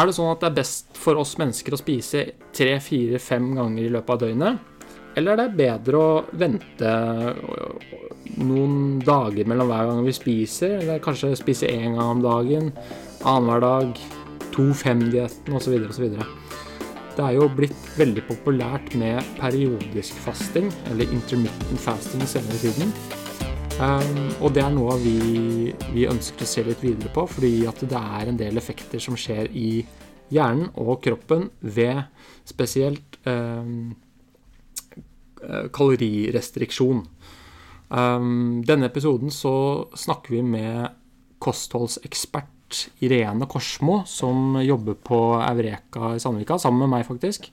[0.00, 2.24] er det sånn at det er best for oss mennesker å spise
[2.56, 4.66] tre, fire, fem ganger i løpet av døgnet?
[5.18, 6.90] Eller er det bedre å vente
[8.38, 10.76] noen dager mellom hver gang vi spiser?
[10.78, 12.70] Eller kanskje spise én gang om dagen,
[13.24, 14.04] annenhver dag,
[14.54, 15.76] to-fem-dietten osv.
[15.90, 16.14] osv.
[17.16, 22.94] Det er jo blitt veldig populært med periodisk fasting, eller intermittent fasting, i senere tiden.
[23.80, 27.80] Um, og det er noe vi, vi ønsker å se litt videre på, fordi at
[27.80, 29.80] det er en del effekter som skjer i
[30.30, 32.02] hjernen og kroppen ved
[32.44, 33.94] spesielt um,
[35.72, 37.00] kalorirestriksjon.
[37.88, 39.54] Um, denne episoden så
[39.96, 40.92] snakker vi med
[41.40, 47.48] kostholdsekspert Irene Korsmo, som jobber på Eureka i Sandvika, sammen med meg, faktisk.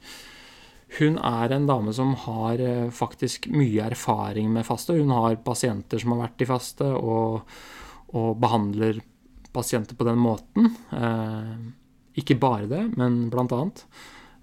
[0.96, 4.96] Hun er en dame som har eh, faktisk mye erfaring med faste.
[4.96, 7.44] Hun har pasienter som har vært i faste, og,
[8.16, 9.02] og behandler
[9.54, 10.72] pasienter på den måten.
[10.96, 11.52] Eh,
[12.22, 13.84] ikke bare det, men blant annet.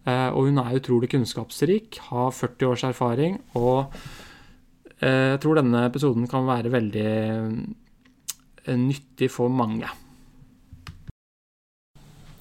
[0.05, 3.97] Eh, og hun er utrolig kunnskapsrik, har 40 års erfaring, og
[5.01, 7.09] eh, jeg tror denne episoden kan være veldig
[8.85, 9.89] nyttig for mange.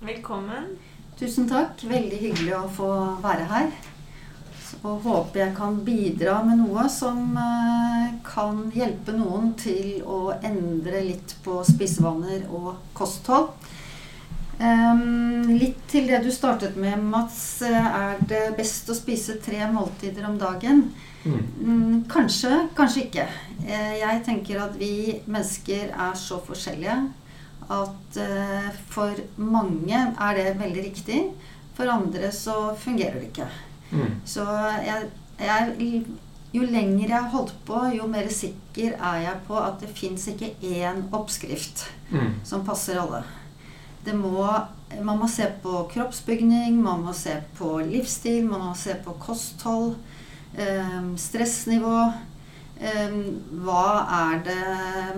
[0.03, 0.75] Velkommen.
[1.15, 1.79] Tusen takk.
[1.87, 2.91] Veldig hyggelig å få
[3.23, 3.73] være her
[4.81, 11.03] og håper jeg kan bidra med noe som eh, kan hjelpe noen til å endre
[11.05, 13.53] litt på spisevaner og kosthold.
[14.63, 17.61] litt til det du startet med, Mats.
[17.65, 20.85] Er det best å spise tre måltider om dagen?
[21.23, 21.41] Mm.
[21.59, 23.27] mm kanskje, kanskje ikke.
[23.65, 26.97] Eh, jeg tenker at vi mennesker er så forskjellige
[27.71, 31.21] at eh, for mange er det veldig riktig.
[31.77, 33.47] For andre så fungerer det ikke.
[33.93, 34.19] Mm.
[34.25, 34.43] Så
[34.83, 36.03] jeg, jeg,
[36.53, 40.27] jo lenger jeg har holdt på, jo mer sikker er jeg på at det fins
[40.29, 42.43] ikke én oppskrift mm.
[42.45, 43.23] som passer alle.
[44.03, 44.43] Det må,
[45.01, 49.95] man må se på kroppsbygning, man må se på livsstil, man må se på kosthold,
[50.59, 51.97] um, stressnivå.
[52.83, 53.19] Um,
[53.63, 54.63] hva er det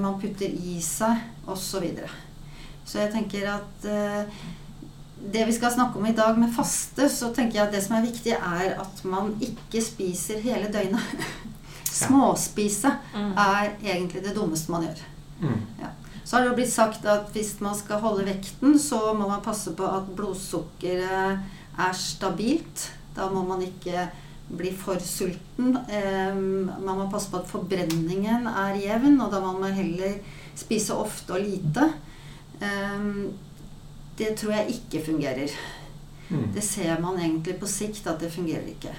[0.03, 1.63] man putter i seg, osv.
[1.65, 2.11] Så, videre.
[2.85, 4.43] så jeg tenker at eh,
[5.33, 7.97] det vi skal snakke om i dag med faste, så tenker jeg at det som
[7.97, 11.27] er viktig, er at man ikke spiser hele døgnet.
[11.95, 13.31] Småspise mm.
[13.39, 15.05] er egentlig det dummeste man gjør.
[15.41, 15.61] Mm.
[15.79, 15.93] Ja.
[16.25, 19.43] Så har det jo blitt sagt at hvis man skal holde vekten, så må man
[19.45, 21.43] passe på at blodsukkeret
[21.77, 22.89] er stabilt.
[23.15, 24.07] Da må man ikke
[24.49, 25.77] bli for sulten.
[25.77, 30.17] man må passe på at forbrenningen er jevn, og da må man heller
[30.57, 31.89] spise ofte og lite
[34.17, 35.51] det tror jeg ikke fungerer.
[36.29, 36.47] Mm.
[36.55, 38.93] Det ser man egentlig på sikt at det fungerer ikke.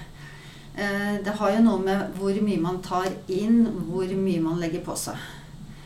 [0.77, 4.85] Eh, det har jo noe med hvor mye man tar inn, hvor mye man legger
[4.87, 5.19] på seg.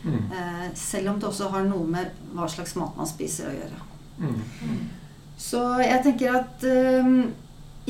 [0.03, 0.17] Mm.
[0.33, 3.85] Eh, selv om det også har noe med hva slags mat man spiser å gjøre.
[4.21, 4.81] Mm.
[5.41, 7.13] Så jeg tenker at eh,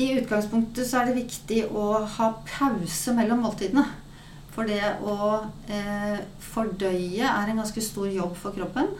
[0.00, 3.84] i utgangspunktet så er det viktig å ha pause mellom måltidene.
[4.52, 5.16] For det å
[5.72, 6.20] eh,
[6.52, 8.90] fordøye er en ganske stor jobb for kroppen.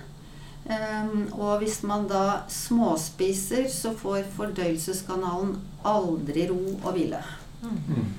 [0.63, 5.57] Um, og hvis man da småspiser, så får fordøyelseskanalen
[5.87, 7.19] aldri ro og hvile.
[7.63, 8.13] Mm.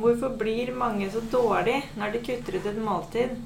[0.00, 3.36] Hvorfor blir mange så dårlig når de kutter ut et måltid?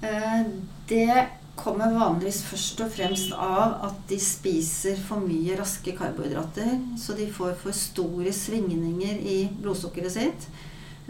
[0.00, 0.46] Uh,
[0.88, 1.26] det
[1.58, 6.78] kommer vanligvis først og fremst av at de spiser for mye raske karbohydrater.
[6.94, 10.46] Så de får for store svingninger i blodsukkeret sitt.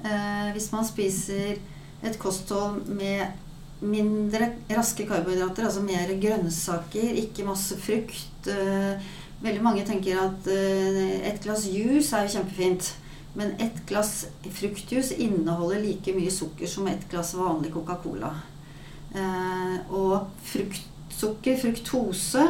[0.00, 1.60] Uh, hvis man spiser
[2.00, 3.28] et kosthold med
[3.80, 8.48] mindre raske karbohydrater, altså mer grønnsaker, ikke masse frukt.
[8.50, 9.10] Eh,
[9.40, 12.92] veldig mange tenker at eh, et glass juice er jo kjempefint.
[13.38, 18.32] Men ett glass fruktjuice inneholder like mye sukker som et glass vanlig Coca-Cola.
[19.14, 22.46] Eh, og fruktsukker, fruktose,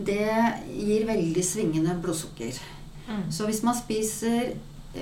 [0.00, 0.30] det
[0.70, 2.56] gir veldig svingende blodsukker.
[3.10, 3.26] Mm.
[3.32, 4.54] Så hvis man spiser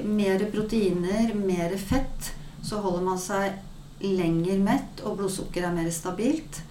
[0.05, 2.33] mer proteiner, mer fett,
[2.65, 3.61] så holder man seg
[4.01, 6.63] lenger mett, og blodsukkeret er mer stabilt.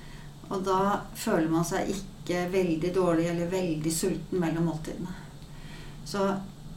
[0.48, 5.12] Og da føler man seg ikke veldig dårlig eller veldig sulten mellom måltidene.
[6.08, 6.24] Så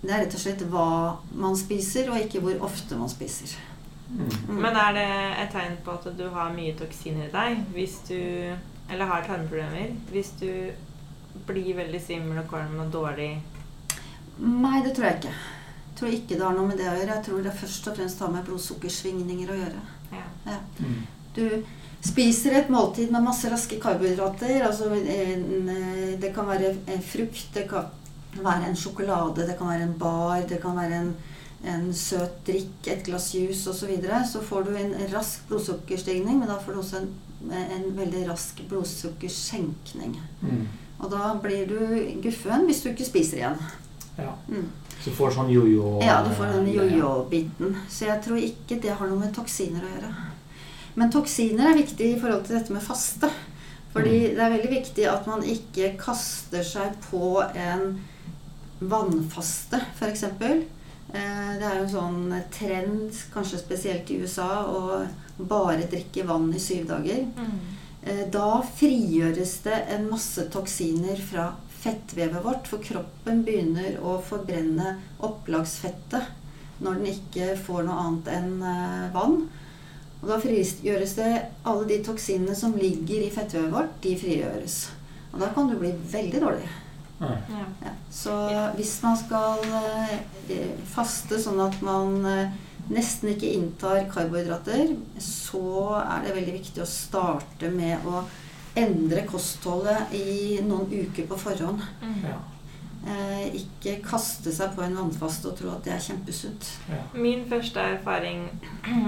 [0.00, 0.88] det er rett og slett hva
[1.38, 3.54] man spiser, og ikke hvor ofte man spiser.
[4.10, 4.58] Mm.
[4.58, 5.08] Men er det
[5.44, 8.16] et tegn på at du har mye toksiner i deg hvis du
[8.90, 9.92] Eller har tarmproblemer?
[10.10, 10.50] Hvis du
[11.46, 13.36] blir veldig svimmel og kvalm og dårlig?
[14.40, 15.34] Nei, det tror jeg ikke.
[15.36, 17.14] Jeg tror ikke det har noe med det å gjøre.
[17.14, 19.84] Jeg tror det først og fremst har med blodsukkersvingninger å gjøre.
[20.12, 20.58] Ja.
[20.80, 21.00] Mm.
[21.36, 21.44] Du
[22.04, 24.60] spiser et måltid med masse raske karbohydrater.
[24.66, 25.70] Altså en,
[26.20, 27.90] det kan være en frukt, det kan
[28.40, 31.14] være en sjokolade, det kan være en bar, det kan være en,
[31.70, 33.80] en søt drikk, et glass juice osv.
[33.80, 34.22] Så, videre.
[34.32, 37.10] så får du en rask blodsukkerstigning, men da får du også en,
[37.50, 40.20] en veldig rask blodsukkersenkning.
[40.40, 40.68] Mm.
[41.00, 41.78] Og Og da blir du
[42.22, 43.60] guffen hvis du ikke spiser igjen.
[44.22, 44.34] Ja.
[44.48, 44.66] Mm.
[45.00, 47.76] Så du får sånn jojo Ja, du får den jojo-biten.
[47.88, 50.10] Så jeg tror ikke det har noe med toksiner å gjøre.
[50.96, 53.30] Men toksiner er viktig i forhold til dette med faste.
[53.92, 54.34] Fordi Mm.
[54.36, 57.98] det er veldig viktig at man ikke kaster seg på en
[58.80, 60.22] vannfaste, f.eks.
[60.22, 65.06] Eh, Det er jo en sånn trend, kanskje spesielt i USA, å
[65.38, 67.24] bare drikke vann i syv dager.
[67.36, 68.30] Mm.
[68.30, 71.50] Da frigjøres det en masse toksiner fra
[71.80, 76.36] fettvevet vårt, for kroppen begynner å forbrenne opplagsfettet
[76.80, 79.42] når den ikke får noe annet enn eh, vann.
[80.20, 81.30] Og da frigjøres det
[81.68, 84.80] alle de toksinene som ligger i fettvevet vårt, de frigjøres.
[85.32, 86.68] Og da kan du bli veldig dårlig.
[87.20, 87.30] Ja.
[87.52, 87.64] Ja.
[87.84, 87.94] Ja.
[88.12, 88.34] Så
[88.78, 89.64] hvis man skal
[90.48, 92.60] eh, faste sånn at man eh,
[92.90, 98.24] nesten ikke inntar karbohydrater, så er det veldig viktig å starte med å
[98.78, 101.82] endre kostholdet i noen uker på forhånd.
[102.02, 102.24] Mm.
[102.28, 102.38] Ja.
[103.00, 106.66] Eh, ikke kaste seg på en vannfaste og tro at det er kjempesunt.
[106.90, 106.98] Ja.
[107.16, 108.42] Min første erfaring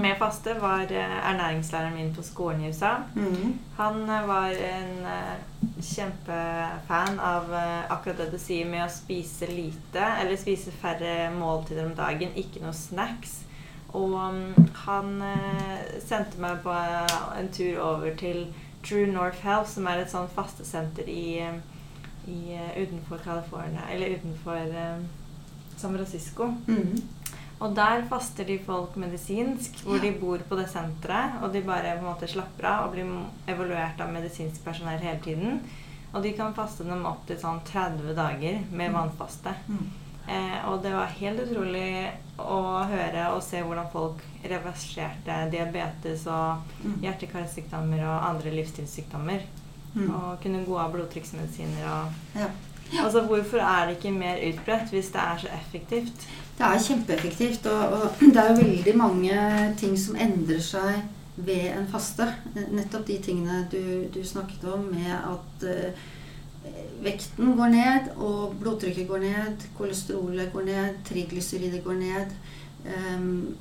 [0.01, 2.95] med faste var eh, ernæringslæreren min på skolen i USA.
[3.13, 3.59] Mm.
[3.77, 7.53] Han eh, var en eh, kjempefan av
[7.93, 12.63] akkurat det du sier med å spise lite, eller spise færre måltider om dagen, ikke
[12.63, 13.43] noe snacks.
[13.93, 15.09] Og mm, han
[16.01, 18.47] sendte meg på en tur over til
[18.83, 21.39] True North Health, som er et sånn fastesenter i,
[22.27, 24.97] i, eh, utenfor California, eller utenfor eh,
[25.77, 26.49] San Francisco.
[26.67, 26.97] Mm.
[27.63, 30.01] Og der faster de folk medisinsk, hvor Ja.
[30.01, 31.37] de bor på det senteret.
[31.43, 33.07] Og de bare på en måte slapper av og blir
[33.47, 35.61] evaluert av medisinsk personell hele tiden.
[36.13, 39.53] Og de kan faste dem opp til sånn 30 dager med vannfaste.
[39.69, 39.87] Mm.
[40.27, 42.09] Eh, og det var helt utrolig
[42.39, 46.99] å høre og se hvordan folk reverserte diabetes og Mm.
[47.01, 49.41] hjerte-karsykdommer og andre livsstilssykdommer.
[49.95, 50.09] Mm.
[50.15, 52.47] Og kunne gå av blodtrykksmedisiner og Ja.
[53.03, 56.27] Altså, hvorfor er det ikke mer utbredt hvis det er så effektivt?
[56.57, 61.01] Det er kjempeeffektivt, og, og det er jo veldig mange ting som endrer seg
[61.35, 62.27] ved en faste.
[62.71, 65.91] Nettopp de tingene du, du snakket om med at eh,
[67.03, 72.35] vekten går ned, og blodtrykket går ned, kolesterolet går ned, triglycerider går ned.
[72.83, 73.55] Um,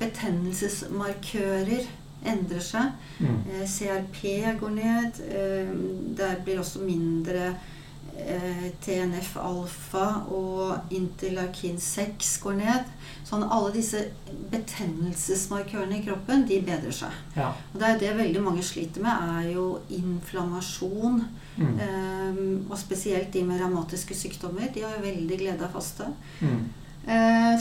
[0.00, 1.88] betennelsesmarkører
[2.26, 2.94] endrer seg.
[3.18, 3.40] Mm.
[3.52, 4.22] Eh, CRP
[4.60, 5.20] går ned.
[5.28, 5.74] Eh,
[6.18, 7.54] Der blir også mindre
[8.18, 12.88] eh, TNF-alfa og interleukin 6 går ned.
[13.28, 14.02] Sånn alle disse
[14.50, 17.20] betennelsesmarkørene i kroppen, de bedrer seg.
[17.36, 17.52] Ja.
[17.72, 21.22] Og det er det veldig mange sliter med, er jo inflammasjon.
[21.58, 21.78] Mm.
[21.82, 24.68] Um, og spesielt de med revmatiske sykdommer.
[24.74, 26.06] De har jo veldig glede av faste.
[26.40, 26.60] Mm.
[27.08, 27.56] Uh,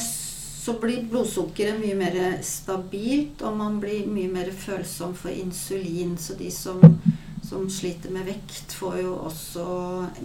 [0.68, 6.18] så blir blodsukkeret mye mer stabilt, og man blir mye mer følsom for insulin.
[6.20, 6.82] Så de som,
[7.48, 9.68] som sliter med vekt, får jo også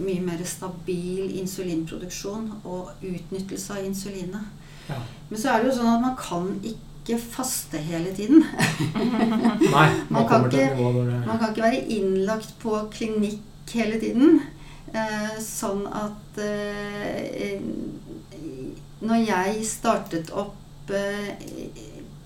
[0.03, 4.51] mye mer stabil insulinproduksjon og utnyttelse av insulinet.
[4.89, 4.99] Ja.
[5.29, 8.43] Men så er det jo sånn at man kan ikke faste hele tiden.
[8.43, 10.75] Nei, man, Man kan ikke-
[11.23, 13.39] Man kan ikke være innlagt på klinikk
[13.71, 14.41] hele tiden.
[14.93, 17.57] Eh, sånn at eh,
[19.03, 21.33] Når jeg startet opp eh,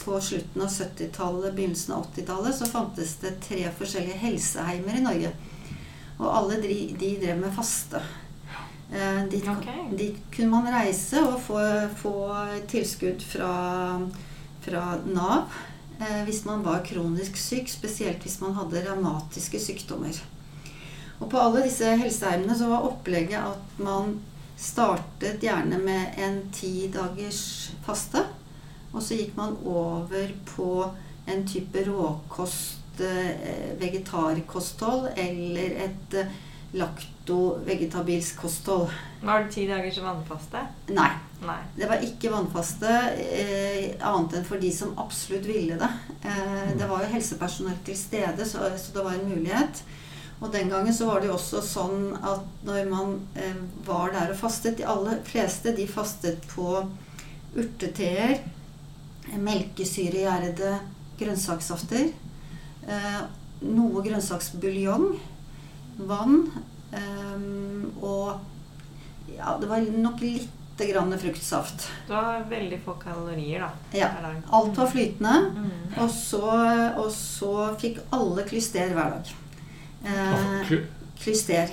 [0.02, 5.34] på slutten av 70-tallet, begynnelsen av 80-tallet, så fantes det tre forskjellige helseheimer i Norge.
[6.18, 8.02] Og alle de, de drev med faste.
[8.92, 9.90] Eh, dit, okay.
[10.00, 11.60] dit kunne man reise og få,
[12.00, 12.14] få
[12.72, 13.52] tilskudd fra,
[14.64, 15.52] fra Nav
[16.00, 20.16] eh, hvis man var kronisk syk, spesielt hvis man hadde revmatiske sykdommer.
[21.20, 24.18] Og på alle disse helseheimene så var opplegget at man
[24.58, 28.24] startet gjerne med en ti dagers faste.
[28.94, 30.72] Og så gikk man over på
[31.28, 36.38] en type råkost, eh, vegetarkosthold, eller et eh,
[36.78, 38.90] lakto-vegetabilsk kosthold.
[39.22, 40.64] Var det ti dagers vannfaste?
[40.96, 41.12] Nei.
[41.46, 41.60] Nei.
[41.76, 45.90] Det var ikke vannfaste, eh, annet enn for de som absolutt ville det.
[46.24, 49.84] Eh, det var jo helsepersonell til stede, så, så det var en mulighet.
[50.38, 54.34] Og den gangen så var det jo også sånn at når man eh, var der
[54.34, 56.84] og fastet De aller fleste de fastet på
[57.58, 58.44] urteteer,
[59.34, 60.76] melkesyregjærede
[61.18, 62.12] grønnsakssafter,
[62.86, 63.24] eh,
[63.66, 65.08] noe grønnsaksbuljong,
[66.06, 66.44] vann
[66.94, 67.48] eh,
[68.06, 71.90] og ja, det var nok lite grann fruktsaft.
[72.06, 73.98] Det var veldig få kalorier, da.
[73.98, 74.12] Ja.
[74.54, 75.34] Alt var flytende.
[75.58, 75.98] Mm.
[76.04, 76.46] Og så,
[77.02, 79.34] og så fikk alle klyster hver dag.
[80.08, 80.78] Eh,
[81.20, 81.70] klyster.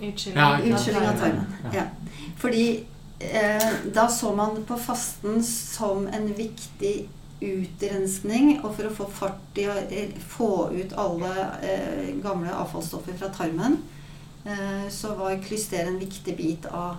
[0.00, 1.18] Utskylling Ja, av tarmen.
[1.18, 1.46] tarmen.
[1.74, 1.82] Ja.
[2.38, 2.84] Fordi
[3.18, 7.08] eh, da så man på fasten som en viktig
[7.42, 13.16] utrenskning og for å få fart i å eh, få ut alle eh, gamle avfallsstoffer
[13.18, 13.78] fra tarmen,
[14.44, 16.96] eh, så var klyster en viktig bit av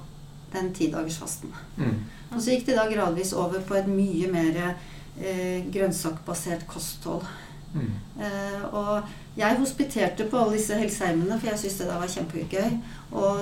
[0.54, 1.52] den tidagersfasten.
[1.78, 1.96] Mm.
[2.36, 7.26] Og så gikk det da gradvis over på et mye mer eh, grønnsakbasert kosthold.
[7.74, 7.90] Mm.
[8.22, 9.02] Eh, og
[9.38, 12.72] jeg hospiterte på alle disse helseheimene, for jeg syntes det da var kjempegøy.
[13.12, 13.36] Og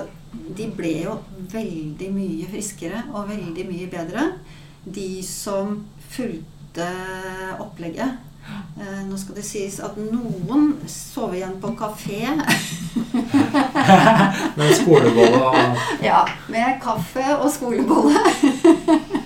[0.57, 1.13] de ble jo
[1.51, 4.21] veldig mye friskere og veldig mye bedre,
[4.85, 6.89] de som fulgte
[7.59, 8.11] opplegget.
[8.75, 12.23] Uh, nå skal det sies at noen sov igjen på kafé.
[14.57, 18.17] Med skolebolle og ja, med kaffe og skolebolle.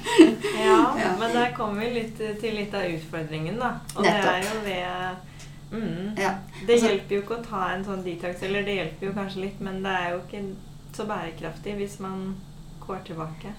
[1.46, 3.76] Der kommer vi litt til litt av utfordringen, da.
[3.96, 4.32] Og det Nettopp.
[4.34, 6.32] er jo ved mm, Ja,
[6.66, 9.42] Det altså- hjelper jo ikke å ta en sånn detox, eller det hjelper jo kanskje
[9.44, 10.42] litt, men det er jo ikke
[10.96, 12.36] så bærekraftig hvis man
[12.88, 13.54] går tilbake.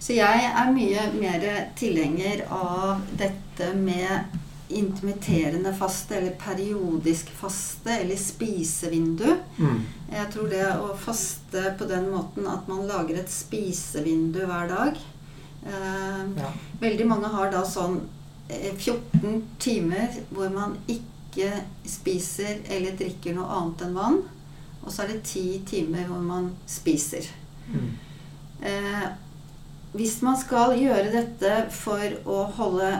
[0.00, 1.44] Så jeg er mye mer
[1.76, 9.36] tilhenger av dette med intermitterende faste, eller periodisk faste, eller spisevindu.
[9.58, 9.80] mm.
[10.12, 14.98] Jeg tror det å faste på den måten at man lager et spisevindu hver dag
[15.64, 16.50] Ja.
[16.80, 18.00] Veldig mange har da sånn
[18.48, 24.20] eh, 14 timer hvor man ikke spiser eller drikker noe annet enn vann.
[24.84, 27.30] Og så er det 10 timer hvor man spiser.
[27.72, 27.90] Mm.
[28.68, 29.06] Eh,
[29.94, 32.90] hvis man skal gjøre dette for å holde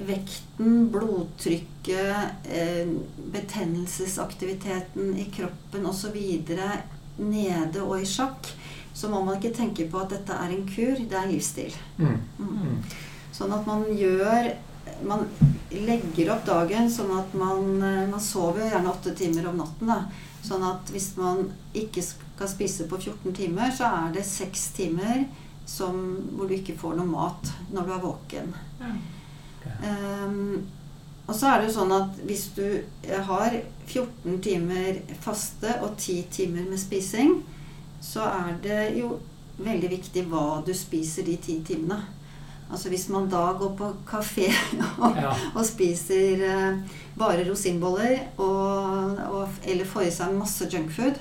[0.00, 2.88] vekten, blodtrykket, eh,
[3.34, 6.16] betennelsesaktiviteten i kroppen osv.
[7.20, 8.48] nede og i sjakk,
[8.94, 11.76] så må man ikke tenke på at dette er en kur, det er en livsstil.
[12.00, 12.18] Mm.
[12.38, 12.50] Mm.
[12.50, 12.82] Mm.
[13.36, 14.52] Sånn at man gjør
[15.06, 15.22] Man
[15.70, 19.92] legger opp dagen sånn at man eh, Man sover jo gjerne åtte timer om natten,
[19.92, 20.00] da.
[20.42, 21.44] Sånn at hvis man
[21.76, 25.22] ikke skal spise på 14 timer, så er det seks timer
[25.68, 25.94] som,
[26.34, 28.52] hvor du ikke får noe mat når du er våken.
[29.84, 30.66] Ehm,
[31.26, 33.54] og så er det jo sånn at hvis du eh, har
[33.86, 37.36] 14 timer faste og 10 timer med spising,
[38.00, 39.18] så er det jo
[39.60, 41.98] veldig viktig hva du spiser de ti timene.
[42.70, 44.46] Altså hvis man da går på kafé
[45.02, 45.32] og, Ja.
[45.54, 46.76] og spiser eh,
[47.18, 51.18] bare rosinboller og, og, eller får i seg masse junkfood,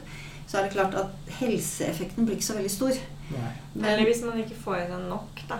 [0.48, 3.02] så er det klart at helseeffekten blir ikke så veldig stor.
[3.34, 3.50] Nei.
[3.82, 5.60] Eller hvis man ikke får i seg nok, da.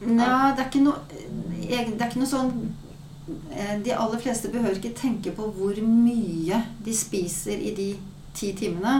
[0.00, 0.96] Nei, det er ikke noe
[1.60, 2.52] Det er ikke noe sånn
[3.52, 7.88] eh, De aller fleste behøver ikke tenke på hvor mye de spiser i de
[8.36, 8.94] ti timene.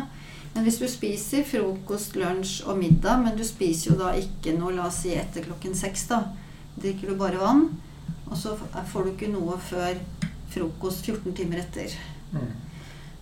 [0.54, 4.74] Men hvis du spiser frokost, lunsj og middag, men du spiser jo da ikke noe,
[4.74, 6.24] la oss si etter klokken seks, da.
[6.80, 7.68] Drikker du bare vann,
[8.26, 9.94] og så får du ikke noe før
[10.50, 11.94] frokost 14 timer etter.
[12.34, 12.50] Mm.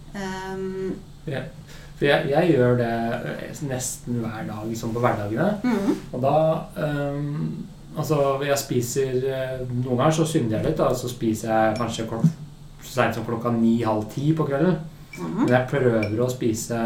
[0.09, 0.95] Um,
[1.29, 1.43] ja.
[1.99, 2.93] for jeg, jeg gjør det
[3.29, 5.51] eh, nesten hver dag liksom på hverdagene.
[5.65, 5.99] Mm.
[6.13, 6.37] Og da
[6.85, 7.67] um,
[7.99, 10.79] Altså, jeg spiser eh, Noen ganger så synder jeg litt.
[10.79, 12.29] da, Så spiser jeg kanskje klok
[12.79, 14.77] så seint som klokka ni-halv ti på kvelden.
[15.19, 15.33] Mm.
[15.41, 16.79] Men jeg prøver å spise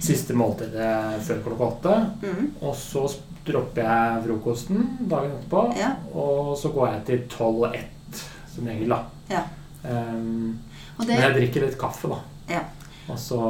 [0.00, 1.96] siste måltidet før klokka åtte.
[2.24, 2.50] Mm.
[2.64, 3.04] Og så
[3.46, 5.64] dropper jeg frokosten dagen etterpå.
[5.80, 5.94] Ja.
[6.14, 9.00] Og så går jeg til tolv og ett som regel, da.
[9.30, 9.44] Ja.
[9.84, 10.58] Um,
[10.98, 12.20] Og men jeg drikker litt kaffe, da.
[12.50, 12.64] Ja.
[13.08, 13.40] Og så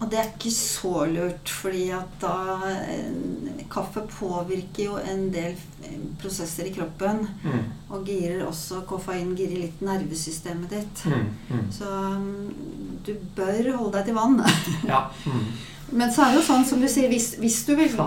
[0.00, 2.32] Og det er ikke så lurt, fordi at da
[2.70, 5.52] eh, Kaffe påvirker jo en del
[5.84, 7.26] eh, prosesser i kroppen.
[7.42, 11.04] mm, Og girer også Koffein girer litt nervesystemet ditt.
[11.04, 11.66] mm, mm.
[11.76, 14.40] Så mm, du bør holde deg til vann.
[14.88, 15.04] Ja.
[15.26, 15.44] Mm.
[15.92, 18.04] Men så er det jo sånn som du sier, hvis, hvis du vil gå,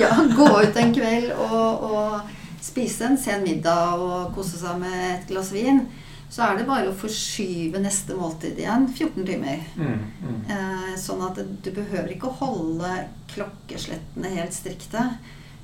[0.00, 2.30] ja, gå ut en kveld og, og
[2.64, 5.82] spise en sen middag og kose seg med et glass vin,
[6.32, 9.66] så er det bare å forskyve neste måltid igjen 14 timer.
[9.76, 10.38] Mm, mm.
[10.54, 12.92] Eh, sånn at du behøver ikke å holde
[13.34, 15.04] klokkeslettene helt strikte.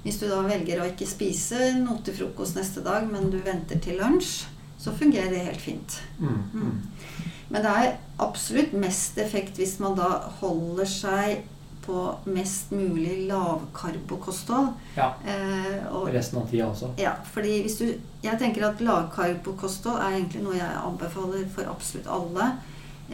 [0.02, 3.80] Hvis du da velger å ikke spise noe til frokost neste dag, men du venter
[3.80, 4.44] til lunsj,
[4.78, 5.96] så fungerer det helt fint.
[6.20, 7.24] Mm, mm.
[7.48, 10.10] Men det er absolutt mest effekt hvis man da
[10.42, 11.48] holder seg
[11.88, 14.68] på mest mulig lavkarbokosthold.
[14.98, 15.08] Ja.
[15.24, 16.92] Eh, og Resten av tida også.
[17.00, 17.86] ja, fordi hvis du
[18.22, 22.48] Jeg tenker at lavkarbokosthold er egentlig noe jeg anbefaler for absolutt alle.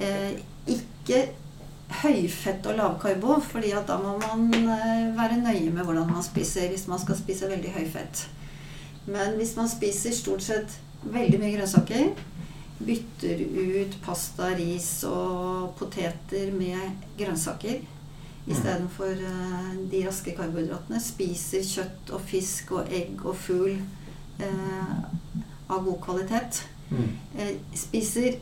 [0.00, 1.18] Eh, ikke
[2.02, 6.70] høyfett og lavkarbo, fordi at da må man eh, være nøye med hvordan man spiser
[6.72, 8.24] hvis man skal spise veldig høyfett.
[9.06, 12.14] Men hvis man spiser stort sett veldig mye grønnsaker,
[12.84, 17.84] bytter ut pasta, ris og poteter med grønnsaker
[18.50, 23.78] istedenfor uh, de raske karbohydratene, spiser kjøtt og fisk og egg og fugl
[24.42, 25.04] uh,
[25.72, 26.64] av god kvalitet.
[26.90, 27.12] Mm.
[27.38, 28.36] Uh, spiser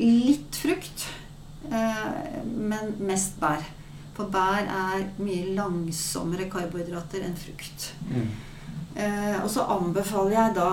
[0.00, 1.06] litt frukt,
[1.70, 3.62] uh, men mest bær.
[4.16, 7.92] For bær er mye langsommere karbohydrater enn frukt.
[8.10, 8.30] Mm.
[8.96, 10.70] Eh, og så anbefaler jeg da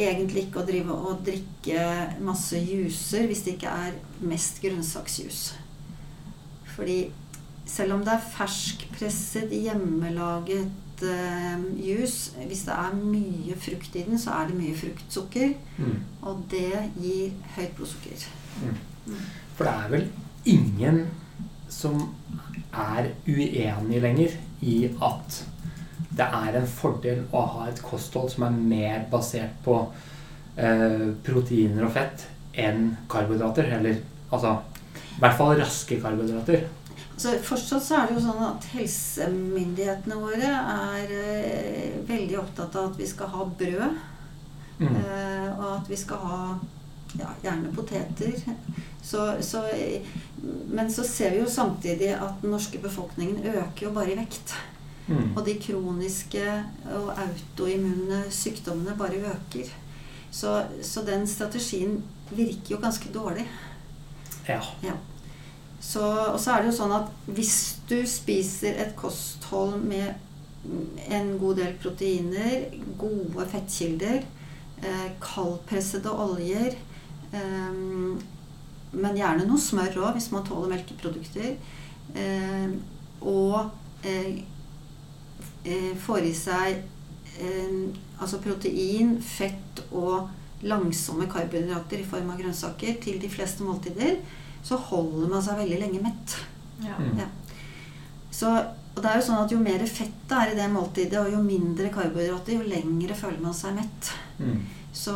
[0.00, 1.82] egentlig ikke å drive og drikke
[2.24, 5.40] masse juicer hvis det ikke er mest grønnsaksjus.
[6.74, 6.98] Fordi
[7.70, 14.18] selv om det er ferskpresset, hjemmelaget eh, juice Hvis det er mye frukt i den,
[14.18, 15.54] så er det mye fruktsukker.
[15.78, 15.96] Mm.
[16.22, 18.26] Og det gir høyt blodsukker.
[19.56, 20.08] For det er vel
[20.50, 21.04] ingen
[21.70, 22.00] som
[22.70, 24.34] er uenig lenger
[24.66, 25.38] i at
[26.10, 29.76] det er en fordel å ha et kosthold som er mer basert på
[30.58, 32.26] eh, proteiner og fett
[32.58, 33.70] enn karbohydrater.
[33.78, 34.58] Eller altså
[34.90, 36.66] i hvert fall raske karbohydrater.
[37.20, 42.90] Så Fortsatt så er det jo sånn at helsemyndighetene våre er eh, veldig opptatt av
[42.90, 43.98] at vi skal ha brød.
[44.80, 44.94] Mm.
[44.94, 46.38] Eh, og at vi skal ha
[47.20, 48.32] ja, gjerne poteter.
[49.04, 49.66] Så, så,
[50.72, 54.56] men så ser vi jo samtidig at den norske befolkningen øker jo bare i vekt.
[55.10, 55.34] Mm.
[55.34, 56.44] Og de kroniske
[56.94, 59.68] og autoimmune sykdommene bare øker.
[60.30, 61.98] Så, så den strategien
[62.30, 63.44] virker jo ganske dårlig.
[64.48, 64.62] Ja.
[64.84, 64.96] Ja.
[65.80, 67.54] Så, og så er det jo sånn at hvis
[67.88, 70.12] du spiser et kosthold med
[71.08, 72.66] en god del proteiner,
[73.00, 74.20] gode fettkilder,
[74.84, 76.74] eh, kaldpressede oljer
[77.32, 77.78] eh,
[78.90, 81.52] Men gjerne noe smør òg, hvis man tåler melkeprodukter.
[82.18, 82.70] Eh,
[83.20, 83.70] og
[84.02, 84.42] eh,
[85.64, 86.88] eh, får i seg
[88.20, 90.28] altså protein, fett og
[90.66, 94.18] langsomme karbohydrater i form av grønnsaker til de fleste måltider,
[94.66, 96.36] så holder man seg veldig lenge mett.
[96.84, 96.96] Ja.
[96.98, 97.20] Mm.
[97.20, 97.28] Ja.
[98.30, 98.50] Så,
[98.94, 101.32] og det er jo sånn at Jo mer fett det er i det måltidet, og
[101.32, 104.12] jo mindre karbohydrater, jo lengre føler man seg mett.
[104.38, 104.60] Mm.
[104.94, 105.14] Så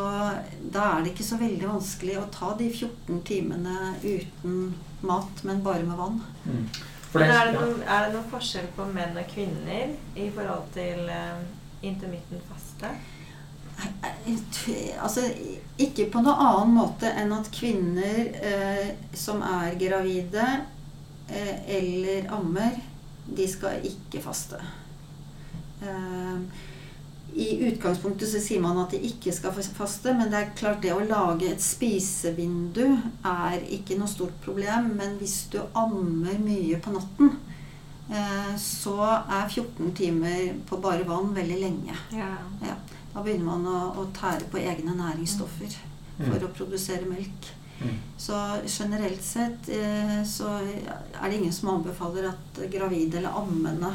[0.71, 4.75] da er det ikke så veldig vanskelig å ta de 14 timene uten
[5.05, 6.21] mat, men bare med vann.
[6.45, 6.67] Mm.
[7.15, 10.65] Men det, er det, noen, er det noen forskjell på menn og kvinner i forhold
[10.75, 11.43] til uh,
[11.85, 12.91] intermittent faste?
[15.03, 15.25] Altså,
[15.77, 20.45] ikke på noen annen måte enn at kvinner eh, som er gravide
[21.27, 22.77] eh, eller ammer,
[23.25, 24.61] de skal ikke faste.
[25.83, 26.63] Eh,
[27.35, 30.93] I utgangspunktet så sier man at de ikke skal faste, men det er klart det
[30.95, 32.85] å lage et spisevindu
[33.27, 34.93] er ikke noe stort problem.
[34.95, 37.35] Men hvis du ammer mye på natten,
[38.61, 41.95] så er 14 timer på bare vann veldig lenge.
[42.13, 42.75] Ja.
[43.15, 45.75] Da begynner man å, å tære på egne næringsstoffer
[46.15, 46.29] Mm.
[46.31, 47.47] for å produsere melk.
[47.81, 47.95] Mm.
[48.17, 48.37] Så
[48.71, 53.89] generelt sett eh, så er det ingen som anbefaler at gravide eller ammende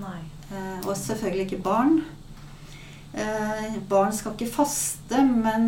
[0.00, 0.18] Nei.
[0.50, 2.00] eh, Og selvfølgelig ikke barn.
[3.12, 5.66] Eh, barn skal ikke faste, men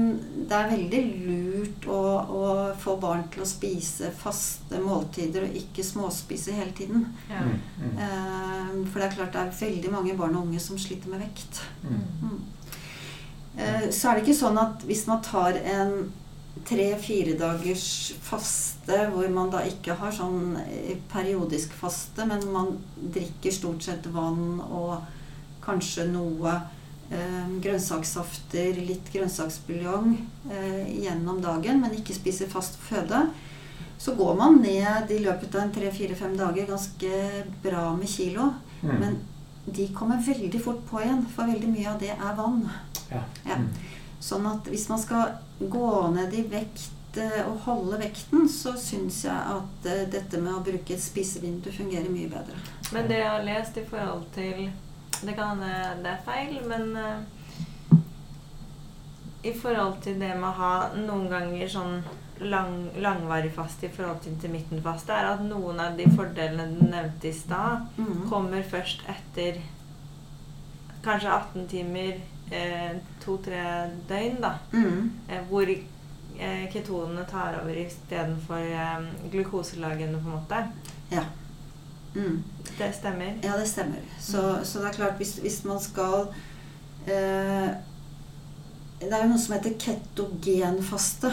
[0.49, 2.45] det er veldig lurt å, å
[2.81, 7.05] få barn til å spise faste måltider og ikke småspise hele tiden.
[7.29, 7.43] Ja.
[7.45, 7.59] Mm.
[7.83, 7.99] Mm.
[8.01, 11.21] Eh, for det er klart det er veldig mange barn og unge som sliter med
[11.27, 11.61] vekt.
[11.85, 11.99] Mm.
[12.23, 12.39] Mm.
[13.59, 16.13] Eh, Så er det ikke sånn at hvis man tar en
[16.65, 23.53] tre-fire dagers faste, hvor man da ikke har sånn eh, periodisk faste, men man drikker
[23.53, 25.05] stort sett vann og
[25.65, 26.57] kanskje noe
[27.65, 30.15] grønnsakssafter, litt grønnsaksbuljong
[30.51, 33.27] eh, gjennom dagen, men ikke spiser fast føde,
[33.99, 38.51] så går man ned i løpet av en tre-fire-fem dager ganske bra med kilo.
[38.83, 38.97] Mm.
[39.01, 39.21] Men
[39.65, 42.67] de kommer veldig fort på igjen, for veldig mye av det er vann.
[43.11, 43.23] Ja.
[43.47, 43.61] Ja.
[43.61, 43.71] Mm.
[44.25, 49.23] Sånn at hvis man skal gå ned i vekt eh, og holde vekten, så syns
[49.27, 52.59] jeg at eh, dette med å bruke et spisevindu fungerer mye bedre.
[52.93, 54.67] Men det jeg har lest i forhold til
[55.25, 57.23] Det kan hende det er feil, men uh,
[59.45, 61.99] i forhold til det med å ha noen ganger sånn
[62.41, 67.29] lang, langvarig faste i forhold til intermittenfaste, er at noen av de fordelene du nevnte
[67.29, 68.29] i stad, Mm.
[68.31, 69.61] kommer først etter
[71.05, 74.55] kanskje 18 timer, eh, to-tre døgn, da.
[74.73, 75.11] Mm.
[75.29, 80.69] Eh, hvor eh, ketonene tar over istedenfor eh, glukoselagene, på en måte.
[81.13, 81.25] Ja.
[82.15, 82.43] Mm.
[82.79, 83.39] Det stemmer?
[83.43, 84.03] Ja, det stemmer.
[84.21, 86.27] Så, så det er klart, hvis, hvis man skal
[87.07, 87.71] eh,
[89.01, 91.31] Det er jo noe som heter ketogenfaste,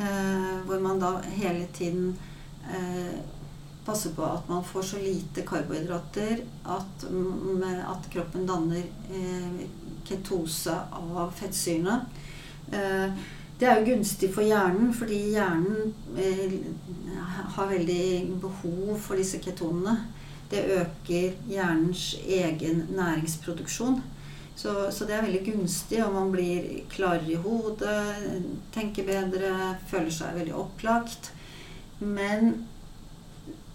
[0.00, 2.16] eh, hvor man da hele tiden
[2.66, 3.20] eh,
[3.86, 9.62] passer på at man får så lite karbohydrater at, mm, at kroppen danner eh,
[10.06, 12.00] ketose av fettsyrene.
[12.72, 13.22] Eh,
[13.60, 16.54] det er jo gunstig for hjernen, fordi hjernen eh,
[17.54, 19.98] har veldig behov for disse ketonene.
[20.52, 24.02] Det øker hjernens egen næringsproduksjon.
[24.56, 28.02] Så, så det er veldig gunstig, og man blir klarere i hodet,
[28.74, 29.54] tenker bedre,
[29.88, 31.32] føler seg veldig opplagt.
[31.98, 32.52] Men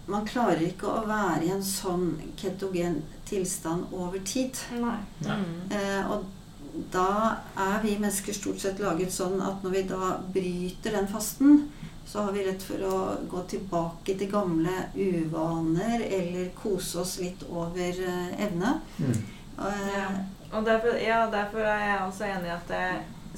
[0.08, 4.56] man klarer ikke å være i en sånn ketogen tilstand over tid.
[4.80, 4.96] Nei.
[5.26, 5.38] Nei.
[5.42, 5.72] Mm.
[5.76, 7.10] Eh, og da
[7.58, 11.66] er vi mennesker stort sett laget sånn at når vi da bryter den fasten,
[12.08, 17.44] så har vi rett for å gå tilbake til gamle uvaner eller kose oss litt
[17.50, 18.80] over eh, evne.
[18.96, 19.12] Mm.
[19.12, 20.08] Eh, Ja.
[20.52, 22.84] Og derfor, ja, derfor er jeg også enig i at det,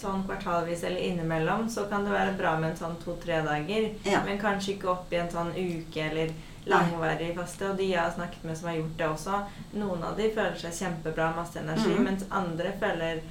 [0.01, 3.89] sånn kvartalvis eller innimellom så kan det være bra med en sånn to-tre dager.
[4.07, 4.23] Ja.
[4.25, 6.31] Men kanskje ikke opp i en sånn uke eller
[6.71, 7.73] langvarig faste.
[7.73, 9.43] Og de jeg har snakket med som har gjort det også,
[9.83, 12.07] noen av de føler seg kjempebra, masse energi, mm.
[12.07, 13.23] mens andre føler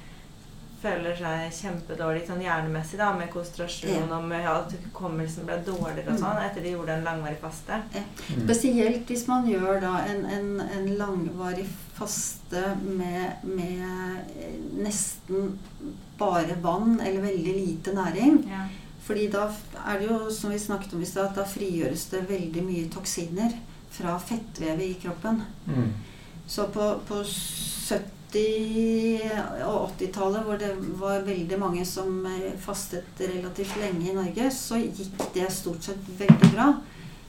[0.82, 4.16] føler seg kjempedårlig sånn hjernemessig da, med konsentrasjon Ja.
[4.16, 6.22] og med at hukommelsen ble dårligere og Mm.
[6.22, 7.82] sånn etter de gjorde en langvarig faste.
[7.92, 8.44] Mm.
[8.44, 11.66] Spesielt hvis man gjør da en, en, en langvarig
[11.98, 13.82] faste med, med
[14.40, 15.58] eh, nesten
[16.18, 18.44] bare vann eller veldig lite næring.
[18.48, 18.66] Ja.
[19.06, 19.50] Fordi da
[19.86, 22.88] er det jo, som vi snakket om i stad, at da frigjøres det veldig mye
[22.92, 23.52] toksiner
[23.90, 25.42] fra fettvevet i kroppen.
[25.66, 25.92] Mm.
[26.46, 28.00] Så på, på 70-
[28.38, 34.78] og 80-tallet, hvor det var veldig mange som eh, fastet relativt lenge i Norge, så
[34.78, 36.72] gikk det stort sett veldig bra.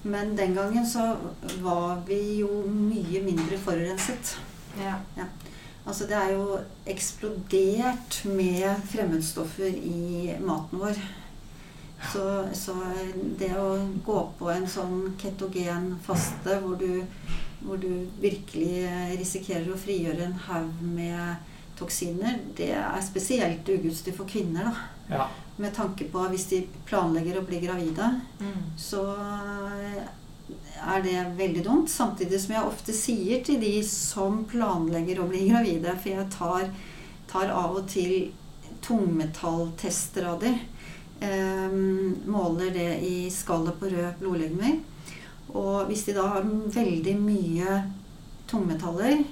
[0.04, 1.16] Men den gangen så
[1.62, 4.36] var vi jo mye mindre forurenset.
[4.82, 4.98] Ja.
[5.86, 6.60] Altså det er jo
[6.90, 10.98] eksplodert med fremmedstoffer i maten vår.
[12.12, 12.26] Så,
[12.58, 12.74] så
[13.38, 17.04] det å gå på en sånn ketogen faste hvor du,
[17.65, 18.86] hvor du virkelig
[19.19, 21.36] risikerer å frigjøre en haug med
[21.80, 24.63] toksiner, det er spesielt ugunstig for kvinner.
[24.69, 25.15] da.
[25.15, 25.28] Ja.
[25.58, 28.62] Med tanke på hvis de planlegger å bli gravide, Mm.
[28.78, 29.04] så
[30.82, 31.89] er det veldig dumt.
[31.89, 36.69] Samtidig som jeg ofte sier til de som planlegger å bli gravide, for jeg tar,
[37.28, 38.32] tar av og til
[38.82, 40.54] tungmetalltester av de.
[41.21, 44.80] Ehm, måler det i skallet på røde blodlegemer.
[45.58, 47.78] Og hvis de da har veldig mye
[48.52, 49.24] tungmetaller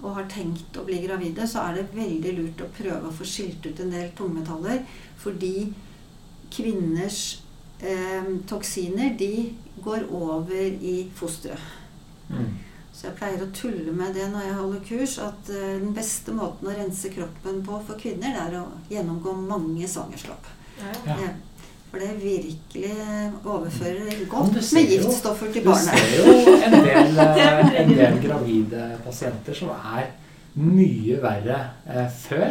[0.00, 3.26] og har tenkt å bli gravide, så er det veldig lurt å prøve å få
[3.28, 4.82] skilt ut en del tungmetaller.
[5.20, 5.70] Fordi
[6.50, 7.20] kvinners
[7.84, 9.50] eh, toksiner de
[9.84, 11.78] går over i fosteret.
[12.30, 12.48] Mm.
[12.90, 16.34] Så jeg pleier å tulle med det når jeg holder kurs, at eh, den beste
[16.36, 20.48] måten å rense kroppen på for kvinner, det er å gjennomgå mange svangerskap.
[20.80, 20.96] Ja.
[21.06, 21.30] Ja.
[21.90, 22.90] For det virkelig
[23.44, 26.34] overfører godt du med giftstoffer til Du ser jo
[26.66, 30.04] en del, eh, en del gravide pasienter som er
[30.54, 31.58] mye verre
[31.90, 32.46] eh, før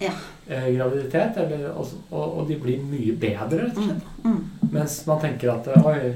[0.00, 0.10] Ja.
[0.48, 4.02] eh, graviditet, eller, og, og, de blir mye bedre, rett og Mm, slett.
[4.24, 4.70] mm.
[4.72, 6.12] Mens man tenker at eh, oi,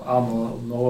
[0.00, 0.84] ja, nå, nå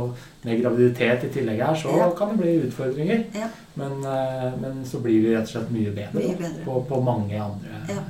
[0.45, 2.11] med graviditet i tillegg her, så Ja.
[2.17, 3.25] kan det bli utfordringer.
[3.35, 3.49] Ja.
[3.75, 6.65] Men, eh, men så blir vi rett og slett mye bedre, Mye bedre.
[6.65, 8.05] På, på mange andre Ja.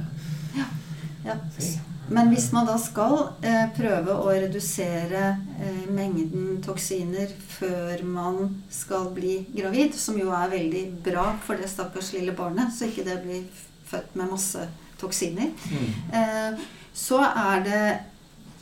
[1.24, 1.34] Ja.
[1.58, 1.80] ting.
[2.10, 5.22] Men hvis man da skal eh, prøve å redusere
[5.62, 11.70] eh, mengden toksiner før man skal bli gravid, som jo er veldig bra for det
[11.70, 13.44] stakkars lille barnet, så ikke det blir
[13.90, 14.66] født med masse
[15.00, 15.90] toksiner, Mm.
[16.12, 16.58] eh,
[16.94, 17.84] så er det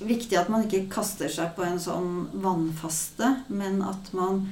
[0.06, 4.44] viktig at man ikke kaster seg på en sånn vannfaste, men at man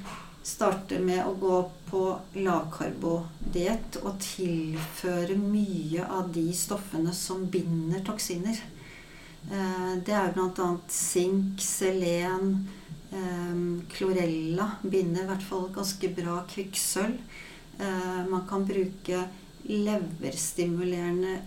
[0.46, 1.58] starter med å gå
[1.90, 2.00] på
[2.34, 8.56] lavkarbodiett og tilføre mye av de stoffene som binder toksiner.
[9.52, 10.68] Eh, Det er jo bl.a.
[10.88, 12.68] sink, selen,
[13.12, 13.58] eh,
[13.96, 17.18] klorella binder i hvert fall ganske bra kvikksølv.
[17.78, 19.26] Eh, Man kan bruke
[19.66, 21.38] leverstimulerende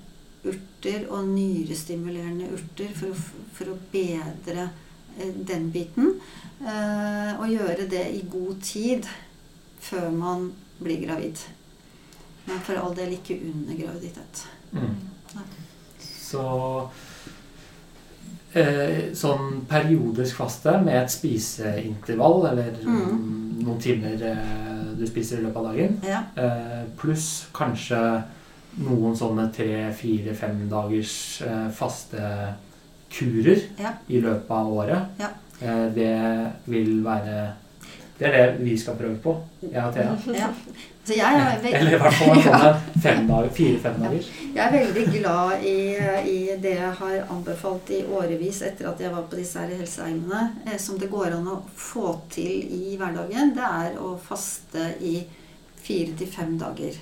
[0.46, 3.18] urter og nyrestimulerende urter for å,
[3.58, 4.70] for å bedre
[5.20, 6.14] eh, den biten.
[6.62, 9.08] Eh, Og gjøre det i god tid
[9.80, 11.40] før man blir gravid.
[12.48, 14.46] Men for all del ikke under graviditet.
[14.72, 14.96] Mm.
[16.00, 16.42] Så
[18.56, 23.64] eh, sånn periodisk faste med et spiseintervall, eller Mm.
[23.64, 26.24] noen timer eh, du spiser i løpet av dagen, Ja.
[26.36, 28.24] eh, pluss kanskje
[28.80, 32.54] noen sånne tre-fire-fem dagers eh, faste
[33.12, 33.94] kurer Ja.
[34.10, 35.30] i løpet av året, Ja.
[35.62, 37.54] eh, det vil være
[38.20, 40.16] Det er det vi skal prøve på, jeg og Thea.
[40.36, 40.50] ja.
[41.10, 44.28] Så jeg er, Eller i hvert fall dager, fire-fem dagers.
[44.54, 45.78] jeg er veldig glad i,
[46.30, 50.42] i det jeg har anbefalt i årevis etter at jeg var på disse her helseeimene,
[50.68, 53.56] eh, som det går an å få til i hverdagen.
[53.56, 55.16] Det er å faste i
[55.82, 57.00] fire til fem dager.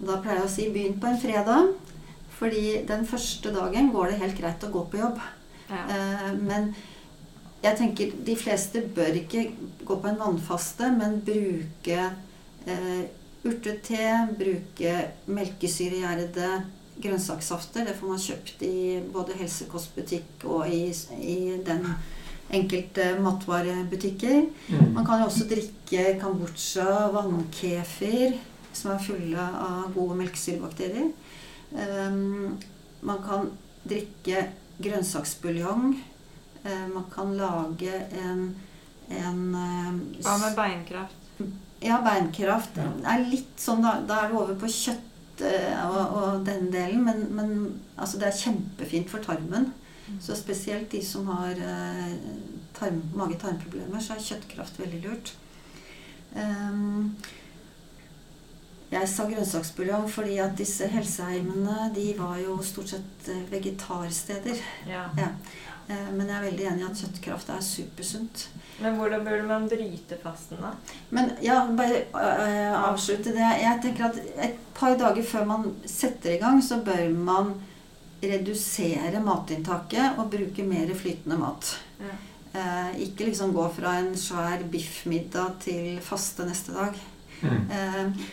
[0.00, 1.74] Og da pleier jeg å si begynn på en fredag.
[2.38, 5.20] Fordi den første dagen går det helt greit å gå på jobb.
[5.68, 5.84] Ja.
[5.90, 6.74] Eh, Men
[7.62, 9.48] jeg tenker de fleste bør ikke
[9.84, 12.00] gå på en vannfaste, men bruke
[12.66, 13.04] eh,
[13.46, 16.50] urtete, bruke melkesyregjærede
[17.02, 17.86] grønnsakssafter.
[17.86, 20.88] Det får man kjøpt i både helsekostbutikk og i,
[21.20, 21.86] i den
[22.54, 24.46] enkelte matvarebutikker.
[24.68, 24.92] Mm.
[24.94, 28.38] Man kan jo også drikke kambodsja, vannkefir,
[28.76, 31.10] som er fulle av gode melkesyrebakterier.
[31.76, 32.58] Um,
[33.06, 33.50] man kan
[33.88, 34.46] drikke
[34.82, 35.96] grønnsaksbuljong.
[36.66, 38.42] Uh, man kan lage en,
[39.08, 41.28] en uh, Hva med beinkraft?
[41.84, 42.88] Ja, beinkraft Ja.
[43.12, 47.04] er litt sånn Da, da er det over på kjøtt uh, og, og den delen.
[47.06, 47.56] Men, men
[47.96, 49.72] altså, det er kjempefint for tarmen.
[50.22, 51.58] Så spesielt de som har
[52.78, 55.32] tarm, mage-tarmproblemer, så er kjøttkraft veldig lurt.
[56.36, 57.16] Um,
[58.92, 64.60] jeg sa grønnsaksbuljong fordi at disse helseheimene de var jo stort sett eh, vegetarsteder.
[64.86, 65.08] Ja.
[65.18, 65.56] Eh,
[65.88, 68.46] Men jeg er veldig enig i at kjøttkraft er supersunt.
[68.82, 70.72] Men hvordan burde man bryte fasten, da?
[71.14, 73.46] Men ja, bare øh, avslutte det.
[73.62, 74.18] Jeg tenker at
[74.48, 77.54] et par dager før man setter i gang, så bør man
[78.22, 81.76] redusere matinntaket og bruke mer flytende mat.
[82.00, 82.16] Ja.
[82.56, 86.98] Eh, ikke liksom gå fra en svær biffmiddag til faste neste dag.
[87.42, 87.70] Mm.
[87.70, 88.26] Eh,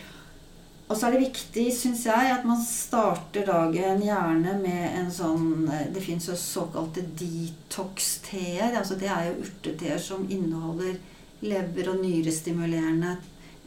[0.84, 5.68] og så er det viktig, syns jeg, at man starter dagen gjerne med en sånn
[5.72, 8.76] eh, Det fins jo såkalte detox-teer.
[8.76, 10.98] Altså det er jo urteteer som inneholder
[11.44, 13.16] lever- og nyrestimulerende,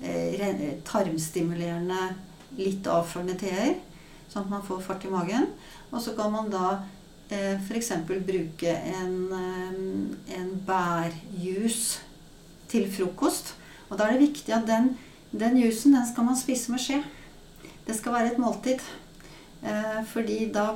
[0.01, 2.03] eh, tarmstimulerende,
[2.57, 3.73] litt avførende teer.
[4.29, 5.49] Sånn at man får fart i magen.
[5.89, 6.83] Og så kan man da
[7.31, 7.91] eh, f.eks.
[8.05, 11.97] bruke en, eh, en bærjus
[12.69, 13.55] til frokost.
[13.89, 14.93] Og da er det viktig at den
[15.31, 17.01] den jusen den skal man spise med skje.
[17.87, 18.83] Det skal være et måltid.
[19.63, 20.73] Eh, fordi da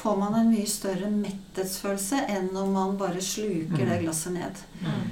[0.00, 4.62] får man en mye større metthetsfølelse enn om man bare sluker det glasset ned.
[4.80, 5.10] Mm.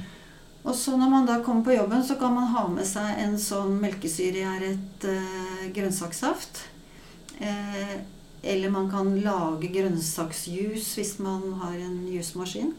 [0.68, 3.38] Og så når man da kommer på jobben, så kan man ha med seg en
[3.40, 6.64] sånn melkesyregjæret eh, grønnsakssaft.
[7.38, 7.98] Eh,
[8.42, 12.74] eller man kan lage grønnsaksjus hvis man har en jusmaskin.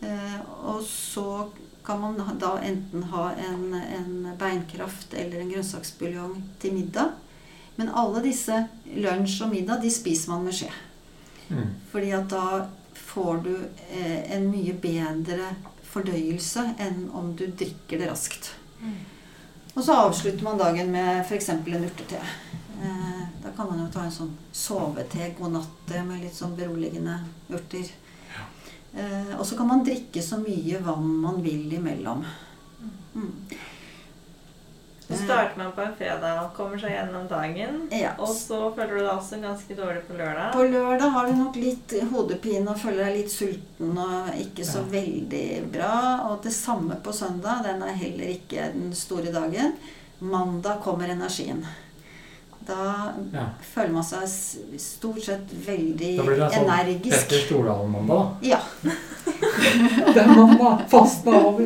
[0.00, 1.48] Eh, og så
[1.86, 7.14] kan man da enten ha en, en beinkraft eller en grønnsaksbuljong til middag.
[7.76, 8.64] Men alle disse
[8.96, 10.70] lunsj og middag de spiser man med skje.
[11.48, 11.74] Mm.
[11.92, 12.46] Fordi at da
[12.96, 13.52] får du
[13.90, 15.52] eh, en mye bedre
[15.86, 18.50] fordøyelse enn om du drikker det raskt.
[18.80, 18.96] Mm.
[19.76, 21.48] Og så avslutter man dagen med f.eks.
[21.52, 22.22] en urtete.
[22.82, 27.20] Eh, da kan man jo ta en sånn sovete god natt med litt sånn beroligende
[27.52, 27.92] urter.
[28.96, 32.24] Eh, og så kan man drikke så mye vann man vil imellom.
[33.14, 33.32] Mm.
[35.06, 37.76] Så starter man på en fredag og kommer seg gjennom dagen.
[37.94, 38.16] Ja.
[38.18, 40.48] Og så føler du deg også ganske dårlig på lørdag.
[40.56, 44.82] På lørdag har du nok litt hodepine og føler deg litt sulten og ikke så
[44.82, 44.90] Ja.
[44.96, 45.92] veldig bra.
[46.26, 47.62] Og det samme på søndag.
[47.68, 49.76] Den er heller ikke den store dagen.
[50.18, 51.62] Mandag kommer energien.
[52.66, 53.44] Da Ja.
[53.74, 54.26] føler man seg
[54.80, 57.28] stort sett veldig Da blir det sånn energisk.
[57.28, 58.32] Petter Stordalen-mandag.
[58.42, 58.58] Ja.
[60.14, 60.84] Det er mandag!
[60.88, 61.64] Fasten er over!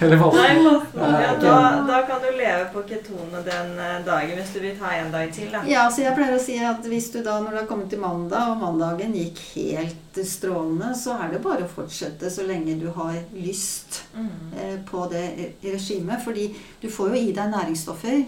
[0.00, 0.64] Eller Nei, fasten.
[0.66, 1.00] fasten.
[1.00, 1.54] Ja, Ja, da,
[1.86, 5.30] da kan du leve på ketone den eh, dagen hvis du vil ta en dag
[5.34, 5.50] til.
[5.52, 5.62] da.
[5.70, 8.02] ja, så jeg pleier å si at hvis du da, når du har kommet til
[8.02, 12.88] mandag, og mandagen gikk helt strålende, så er det bare å fortsette så lenge du
[12.96, 14.02] har lyst.
[14.14, 14.28] Mm.
[14.58, 15.24] eh, på det
[15.62, 16.22] regimet.
[16.24, 16.48] Fordi
[16.82, 18.24] du får jo i deg næringsstoffer.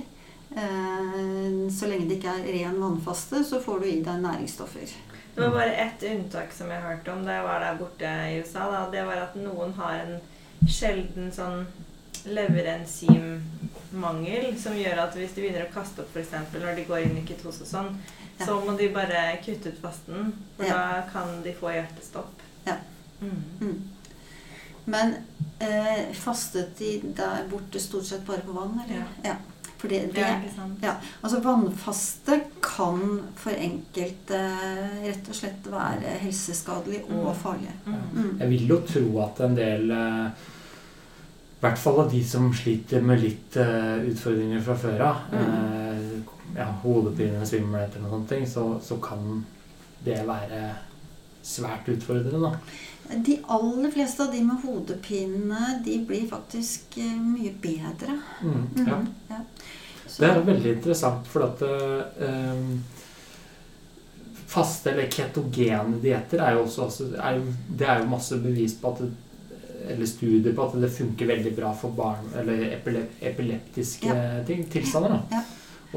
[0.57, 4.89] Eh, Så lenge det ikke er ren vannfaste, så får du i deg næringsstoffer.
[5.35, 8.41] Det var bare ett unntak som jeg hørte om da jeg var der borte i
[8.43, 8.59] USA.
[8.71, 8.91] Da.
[8.93, 10.21] Det var at noen har en
[10.69, 11.67] sjelden sånn
[12.27, 16.33] leverenzymmangel som gjør at hvis de begynner å kaste opp f.eks.
[16.55, 17.91] når de går inn i ketose og sånn,
[18.39, 18.47] Ja.
[18.47, 20.33] så må de bare kutte ut fasten.
[20.57, 20.73] For Ja.
[20.75, 22.35] da kan de få hjertestopp.
[22.67, 22.77] Ja.
[23.21, 23.43] Mm.
[23.61, 23.83] Mm.
[24.87, 25.15] Men
[25.61, 29.05] eh, fastet de der borte stort sett bare på vann, eller?
[29.25, 29.35] Ja.
[29.35, 29.52] For
[29.89, 30.79] det, Det er ikke sant.
[30.83, 30.95] ja.
[31.23, 34.39] Altså vannfaste kan for enkelte
[35.03, 37.35] rett og slett være helseskadelig og Mm.
[37.43, 37.73] farlig.
[37.87, 37.95] Mm.
[38.15, 38.39] Mm.
[38.41, 40.27] Jeg vil jo tro at en del eh,
[41.63, 46.09] I hvert fall av de som sliter med litt eh, utfordringer fra før av, eh,
[46.57, 49.45] ja, hodepine, svimmelhet eller noen sånne ting, så, så kan
[50.05, 50.75] det være
[51.43, 52.51] svært utfordrende, da.
[53.11, 58.19] De aller fleste av de med hodepine, de blir faktisk eh, mye bedre.
[58.43, 58.99] Mm, ja.
[58.99, 59.41] Mm, ja.
[60.13, 62.63] Det er veldig interessant, for at eh,
[64.53, 68.77] faste eller ketogene dietter er jo også altså, er jo, Det er jo masse bevis
[68.81, 69.13] på at det,
[69.93, 74.15] eller studier på at det funker veldig bra for barn eller epileptiske epileptiske
[74.47, 75.17] ting, tilstander.
[75.17, 75.41] da.
[75.41, 75.43] Ja.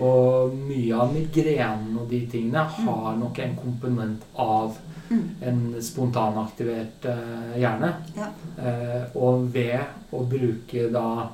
[0.02, 4.74] Og mye av migrenen og de tingene har nok en komponent av
[5.10, 5.30] Mm.
[5.42, 7.92] en spontanaktivert eh, hjerne.
[8.18, 8.30] Ja.
[8.58, 9.80] Eh, og ved
[10.12, 11.30] å bruke da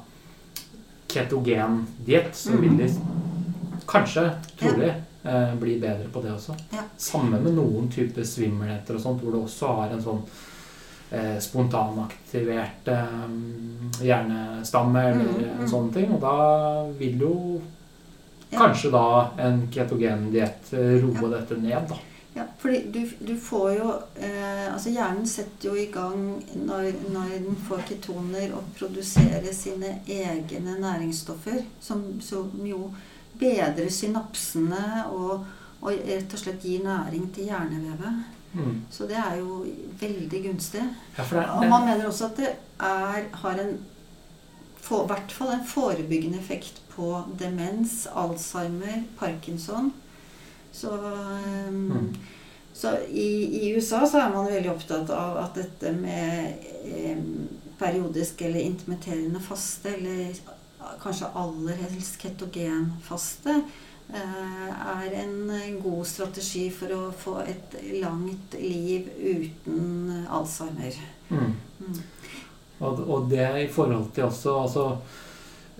[1.07, 2.87] ketogen diett, så vil de
[3.87, 4.29] kanskje,
[4.59, 4.91] trolig,
[5.23, 6.55] eh, bli bedre på det også.
[6.71, 6.83] Ja.
[6.97, 10.21] Sammen med noen typer svimmelheter og sånt, hvor du også har en sånn
[11.11, 13.25] eh, spontanaktivert eh,
[14.07, 15.61] hjernestamme eller Mm, mm.
[15.61, 16.11] en sånn ting.
[16.15, 17.61] Og da vil jo
[18.51, 18.59] Ja.
[18.59, 21.95] kanskje da en ketogendiett roe dette ned, da.
[22.33, 26.21] Ja, fordi du, du får jo eh, Altså hjernen setter jo i gang
[26.55, 32.93] når, når den får ketoner og produserer sine egne næringsstoffer, som, som jo
[33.39, 35.43] bedrer synapsene og,
[35.81, 38.23] og rett og slett gir næring til hjernevevet.
[38.53, 38.81] Mm.
[38.91, 39.65] Så det er jo
[39.99, 40.83] veldig gunstig.
[41.17, 43.79] Ja, for det, Og man mener også at det er, har en
[44.81, 49.93] for, hvert fall en forebyggende effekt på demens, Alzheimer, Parkinson.
[50.71, 52.15] Så, um, Mm.
[52.73, 53.31] så i,
[53.67, 56.53] i USA så er man veldig opptatt av at dette med
[56.85, 57.47] um,
[57.79, 60.33] periodisk eller intermitterende faste, eller
[61.01, 63.55] kanskje aller helst ketogenfaste,
[64.13, 70.97] eh, er en god strategi for å få et langt liv uten Alzheimer.
[71.29, 71.53] mm.
[71.81, 71.99] Mm.
[72.81, 74.85] Og, og det i forhold til også altså,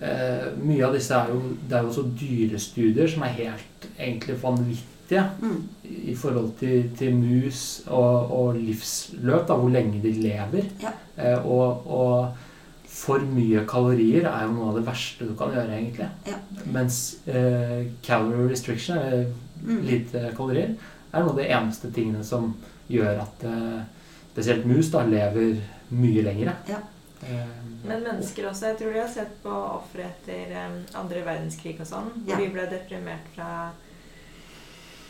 [0.02, 4.38] eh, Mye av disse er jo Det er jo også dyrestudier som er helt egentlig
[4.42, 4.88] vanvittige
[5.42, 5.58] Mm.
[6.08, 10.64] i forhold til, til mus og, og livsløp, da, hvor lenge de lever.
[10.80, 10.92] Ja.
[11.18, 12.36] Eh, og, og
[12.88, 16.08] for mye kalorier er jo noe av det verste du kan gjøre, egentlig.
[16.30, 16.38] Ja.
[16.72, 19.26] Mens eh, calorie restriction, eller
[19.62, 19.82] Mm.
[19.86, 20.72] lite kalorier,
[21.12, 22.48] er noe av de eneste tingene som
[22.90, 23.44] gjør at
[24.32, 25.60] spesielt mus da lever
[25.90, 26.56] mye lengre.
[26.68, 26.80] Ja.
[27.84, 28.66] Men mennesker også.
[28.70, 32.10] Jeg tror de har sett på ofre etter um, andre verdenskrig og sånn.
[32.24, 32.38] Hvor Ja.
[32.42, 33.48] de ble deprimert fra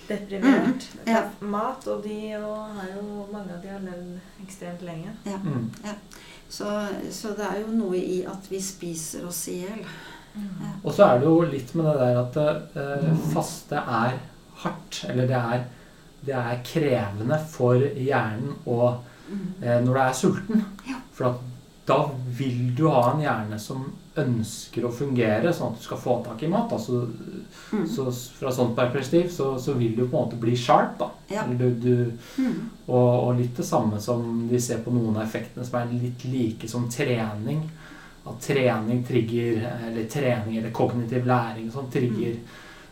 [0.09, 1.13] Deprimert mm.
[1.13, 1.23] ja.
[1.41, 1.87] mat.
[1.89, 5.13] Og de og har jo mange av de har levd ekstremt lenge.
[5.25, 5.69] mm.
[6.53, 6.69] Så,
[7.11, 9.85] så det er jo noe i at vi spiser oss i hjel.
[10.37, 10.73] Ja.
[10.83, 14.19] Og så er det jo litt med det der at eh, faste er
[14.65, 14.99] hardt.
[15.09, 15.65] Eller det er,
[16.27, 19.63] det er krevende for hjernen og Mm.
[19.63, 20.65] eh, når du er sulten.
[20.85, 20.97] Ja.
[21.15, 21.52] For at
[21.93, 21.99] da
[22.39, 23.85] vil du ha en hjerne som
[24.19, 26.73] ønsker å fungere, sånn at du skal få tak i mat.
[26.73, 27.07] Altså,
[27.73, 27.87] Mm.
[27.89, 28.05] så
[28.39, 30.99] fra sånt perspektiv så, så vil du på en måte bli sharp.
[30.99, 31.07] da.
[31.33, 31.47] Ja.
[31.49, 32.59] Du, du, Mm.
[32.89, 36.25] og, og litt det samme som vi ser på noen av effektene som er litt
[36.29, 37.63] like som trening.
[38.27, 42.37] At trening trigger Eller trening eller kognitiv læring og sånn trigger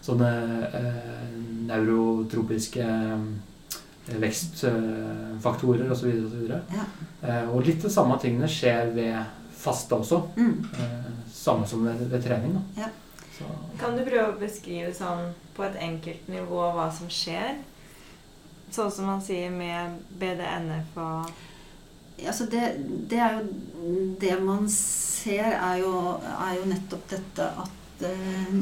[0.02, 0.30] sånne
[0.74, 1.36] øh,
[1.68, 3.28] neurotropiske eh,
[4.18, 6.06] vekstfaktorer osv.
[6.06, 6.84] Og, Ja.
[7.22, 9.24] eh, og litt de samme tingene skjer ved
[9.56, 10.22] faste også.
[10.36, 10.64] Mm.
[10.74, 12.54] Eh, samme som ved, ved trening.
[12.54, 12.82] Da.
[12.82, 12.88] Ja.
[13.38, 13.44] Så,
[13.78, 17.56] Kan du prøve å beskrive sånn på et enkelt nivå hva som skjer?
[18.70, 21.30] Sånn som man sier med BDNF og
[22.20, 22.60] Altså det,
[23.08, 23.46] det er jo
[24.20, 28.52] Det man ser, er jo, er jo nettopp dette at eh,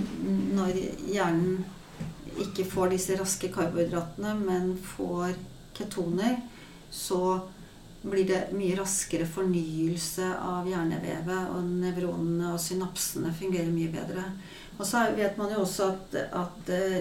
[0.55, 0.79] når
[1.11, 1.65] hjernen
[2.45, 5.37] ikke får disse raske karbohydratene, men får
[5.77, 6.41] ketoner,
[6.91, 7.41] så
[8.03, 14.25] blir det mye raskere fornyelse av hjernevevet, og nevronene og synapsene fungerer mye bedre.
[14.79, 17.01] Og så vet man jo også at, at eh,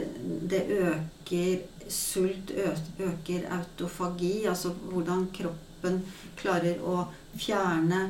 [0.49, 2.51] det øker sult,
[2.99, 6.01] øker autofagi, altså hvordan kroppen
[6.39, 7.05] klarer å
[7.37, 8.07] fjerne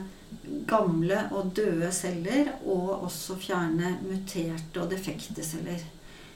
[0.67, 5.83] gamle og døde celler, og også fjerne muterte og defekte celler.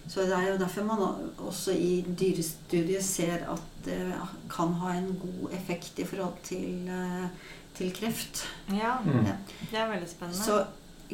[0.07, 1.01] Så det er jo derfor man
[1.37, 3.99] også i dyrestudiet ser at det
[4.51, 7.27] kan ha en god effekt i forhold til, eh,
[7.77, 8.43] til kreft.
[8.69, 9.25] Ja, mm.
[9.25, 9.37] Ja.
[9.71, 10.43] det er veldig spennende.
[10.43, 10.63] Så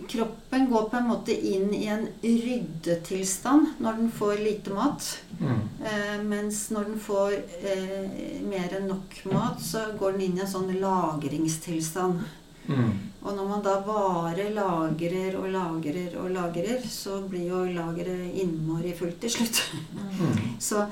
[0.07, 5.07] kroppen går på en måte inn i en ryddetilstand når den får lite mat.
[5.39, 5.61] Mm.
[5.91, 10.45] Eh, mens når den får eh, mer enn nok mat, så går den inn i
[10.45, 12.25] en sånn lagringstilstand.
[12.67, 12.93] Mm.
[13.27, 18.93] Og når man da bare lagrer og lagrer og lagrer, så blir jo lageret innmari
[18.95, 19.61] fullt til slutt.
[19.93, 20.37] Mm.
[20.67, 20.85] Så,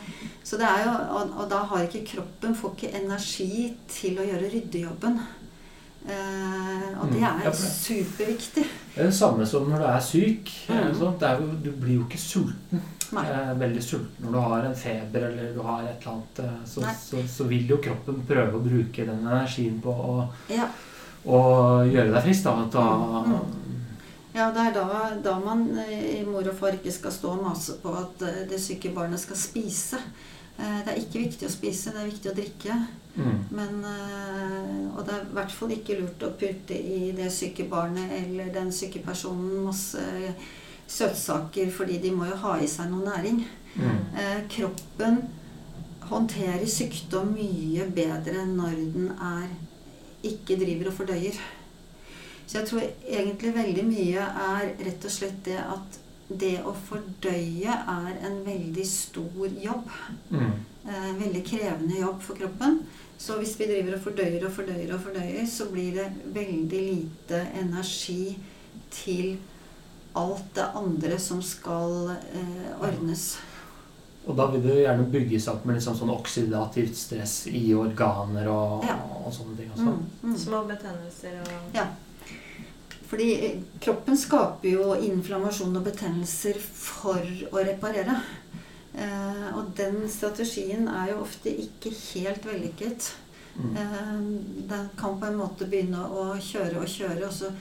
[0.44, 4.26] så det er jo, og, og da har ikke kroppen får ikke energi til å
[4.28, 5.20] gjøre ryddejobben.
[6.06, 7.56] Eh, og det Mm, er det.
[7.58, 8.66] superviktig.
[8.96, 10.52] Det er det samme som når du er syk.
[10.70, 11.22] eh, Mm.
[11.22, 12.82] er jo, du blir jo ikke sulten.
[13.14, 16.40] Eh, veldig sulten når du har en feber eller du har et eller annet.
[16.40, 20.68] eh, Så, så, så vil jo kroppen prøve å bruke den energien på å, Ja.
[21.26, 21.40] Å
[21.90, 22.46] gjøre deg frisk.
[22.46, 22.66] Da.
[22.74, 23.40] da.
[24.36, 24.86] Ja, det er da,
[25.24, 28.42] da man eh, i mor og far ikke skal stå og mase på at eh,
[28.50, 30.02] det syke barnet skal spise.
[30.60, 32.76] Eh, Det er ikke viktig å spise, det er viktig å drikke.
[33.16, 33.38] mm.
[33.56, 33.78] Men,
[34.92, 38.52] og det er i hvert fall ikke lurt å putte i det syke barnet eller
[38.52, 40.04] den syke personen masse
[40.88, 43.40] søtsaker, fordi de må jo ha i seg noe næring.
[43.76, 44.02] Mm.
[44.52, 45.22] Kroppen
[46.12, 49.48] håndterer sykdom mye bedre når den er
[50.32, 51.38] ikke driver og fordøyer.
[52.46, 57.74] Så jeg tror egentlig veldig mye er rett og slett det at det å fordøye
[57.74, 59.90] er en veldig stor jobb.
[60.34, 60.54] Mm.
[60.86, 62.80] Eh, veldig krevende jobb for kroppen.
[63.18, 67.42] Så hvis vi driver og fordøyer og fordøyer og fordøyer, så blir det veldig lite
[67.62, 68.36] energi
[68.94, 69.38] til
[70.16, 73.36] alt det andre som skal eh, ordnes.
[74.28, 78.48] Og da vil det jo gjerne bygges opp med liksom sånn oksidativt stress i organer
[78.50, 78.96] og, Ja.
[79.26, 79.84] og sånne ting også.
[79.92, 80.38] Mm, mm.
[80.38, 81.86] Små betennelser og Ja.
[83.06, 87.22] Fordi eh, kroppen skaper jo inflammasjon og betennelser for
[87.52, 88.16] å reparere.
[88.98, 93.12] Eh, og den strategien er jo ofte ikke helt vellykket.
[93.60, 93.78] Mm.
[93.78, 94.18] Eh,
[94.74, 97.52] den kan på en måte begynne å kjøre og kjøre, og så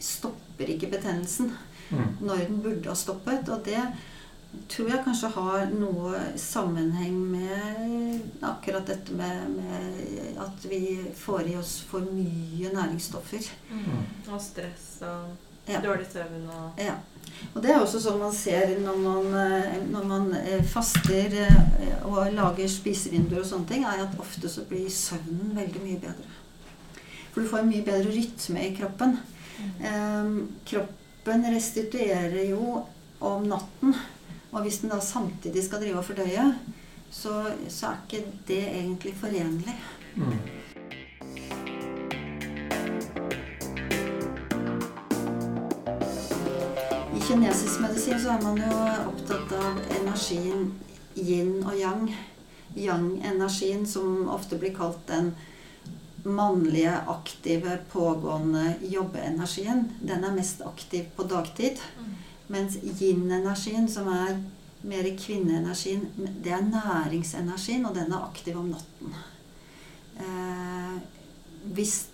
[0.00, 1.52] stopper ikke betennelsen
[1.90, 2.16] Mm.
[2.22, 3.48] når den burde ha stoppet.
[3.48, 3.80] Og det
[4.70, 11.56] tror jeg kanskje har noe sammenheng med akkurat dette med, med at vi får i
[11.60, 13.46] oss for mye næringsstoffer.
[13.70, 14.02] Mm.
[14.32, 15.36] Og stress og
[15.68, 15.78] Ja.
[15.80, 16.94] dårlig søvn og Ja.
[17.54, 22.04] Og det er også sånn man ser når man, eh, når man eh, faster eh,
[22.04, 26.30] og lager spisevinduer og sånne ting, er at ofte så blir søvnen veldig mye bedre.
[27.32, 29.18] For du får en mye bedre rytme i kroppen.
[29.80, 30.32] Eh,
[30.66, 32.82] kroppen restituerer jo
[33.20, 33.94] om natten.
[34.52, 36.46] Og hvis den da samtidig skal drive og fordøye,
[37.10, 39.76] så, så er ikke det egentlig forenlig.
[40.16, 40.32] Mm.
[47.16, 48.74] I kinesisk medisin så er man jo
[49.12, 50.72] opptatt av energien
[51.14, 52.10] yin og yang.
[52.74, 55.32] Yang-energien, som ofte blir kalt den
[56.22, 61.82] mannlige, aktive, pågående jobbeenergien, den er mest aktiv på dagtid.
[62.50, 64.40] Mens yin-energien, som er
[64.82, 66.06] mer kvinneenergien,
[66.44, 69.18] det er næringsenergien, og den er aktiv om natten.
[70.20, 70.96] Eh,
[71.76, 72.06] hvis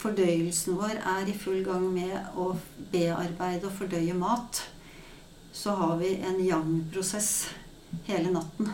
[0.00, 2.50] fordøyelsen vår er i full gang med å
[2.92, 4.62] bearbeide og fordøye mat,
[5.56, 7.30] så har vi en yang-prosess
[8.08, 8.72] hele natten.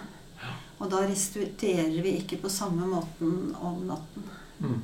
[0.83, 4.25] Og da restituerer vi ikke på samme måten om natten.
[4.59, 4.81] Mm.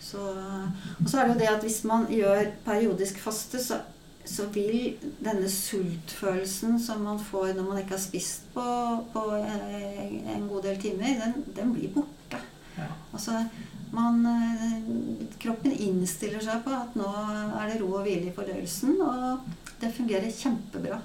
[0.00, 0.22] Så,
[0.96, 3.82] og så er det jo det at hvis man gjør periodisk faste, så,
[4.24, 8.64] så vil denne sultfølelsen som man får når man ikke har spist på,
[9.12, 12.40] på en, en god del timer, den, den blir borte.
[12.76, 12.90] Ja.
[13.12, 13.44] Altså,
[13.92, 14.76] man, eh,
[15.42, 19.48] kroppen innstiller seg på at nå er det ro og hvile i fordøyelsen, og
[19.80, 21.00] det fungerer kjempebra.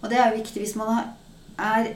[0.00, 1.08] Og det er jo viktig hvis man har,
[1.58, 1.92] er,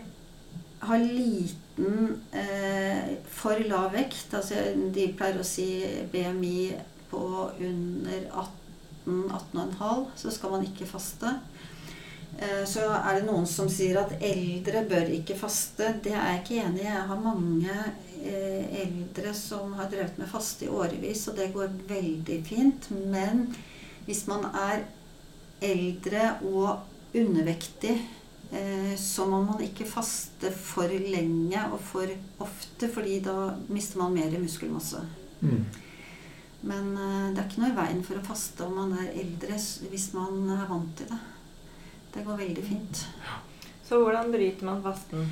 [0.87, 4.35] har liten eh, for lav vekt.
[4.35, 4.61] Altså,
[4.95, 5.69] de pleier å si
[6.13, 6.57] BMI
[7.11, 8.27] på under
[9.07, 11.33] 18-18,5, så skal man ikke faste.
[12.39, 15.91] Eh, Så er det noen som sier at eldre bør ikke faste.
[16.05, 16.89] Det er jeg ikke enig i.
[16.89, 17.77] Jeg har mange
[18.23, 22.91] eh, eldre som har drevet med faste i årevis, og det går veldig fint.
[23.13, 23.47] Men
[24.07, 24.85] hvis man er
[25.63, 27.99] eldre og undervektig,
[28.53, 32.09] eh, så må man ikke faste for lenge og for
[32.41, 35.05] ofte, fordi da mister man mer muskelmasse.
[35.43, 35.65] Mm.
[36.69, 39.59] Men eh, det er ikke noe i veien for å faste om man er eldre,
[39.91, 41.21] hvis man er vant til det.
[42.13, 43.07] Det går veldig fint.
[43.89, 45.27] Så hvordan bryter man fasten?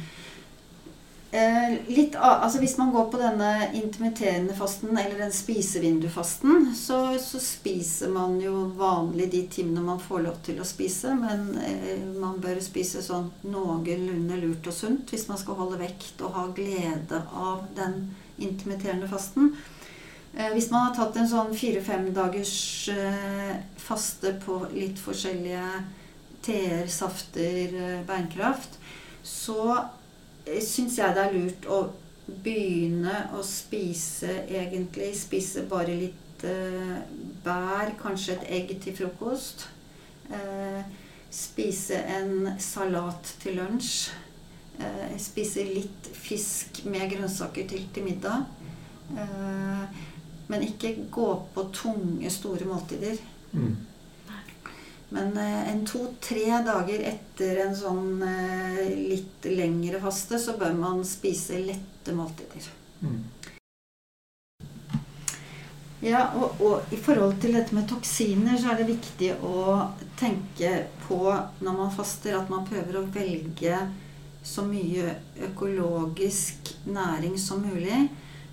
[1.33, 6.99] Eh, litt, av, altså hvis man går på denne intermitterende fasten, eller den spisevindufasten, så,
[7.23, 12.03] så spiser man jo vanlig de timene man får lov til å spise, men eh,
[12.19, 16.49] man bør spise sånn noenlunde lurt og sunt hvis man skal holde vekt og ha
[16.57, 18.09] glede av den
[18.43, 19.55] intermitterende fasten.
[20.35, 25.65] Eh, hvis man har tatt en sånn fire-fem dagers eh, faste på litt forskjellige
[26.47, 28.79] teer, safter, eh, beinkraft,
[29.27, 29.89] så
[30.47, 31.81] syns jeg det er lurt å
[32.31, 36.17] begynne å spise egentlig Spise bare litt
[37.45, 39.67] bær, kanskje et egg til frokost.
[41.31, 44.09] Spise en salat til lunsj.
[45.21, 48.49] Spise litt fisk med grønnsaker til til middag.
[50.51, 53.19] Men ikke gå på tunge, store måltider.
[53.53, 53.77] Mm.
[55.11, 61.03] Men eh, en to-tre dager etter en sånn eh, litt lengre faste, så bør man
[61.07, 62.69] spise lette måltider.
[63.03, 63.21] Mm.
[66.01, 70.87] Ja, og, og i forhold til dette med toksiner, så er det viktig å tenke
[71.05, 71.19] på
[71.61, 73.83] når man faster, at man prøver å velge
[74.47, 75.19] så mye
[75.51, 78.07] økologisk næring som mulig.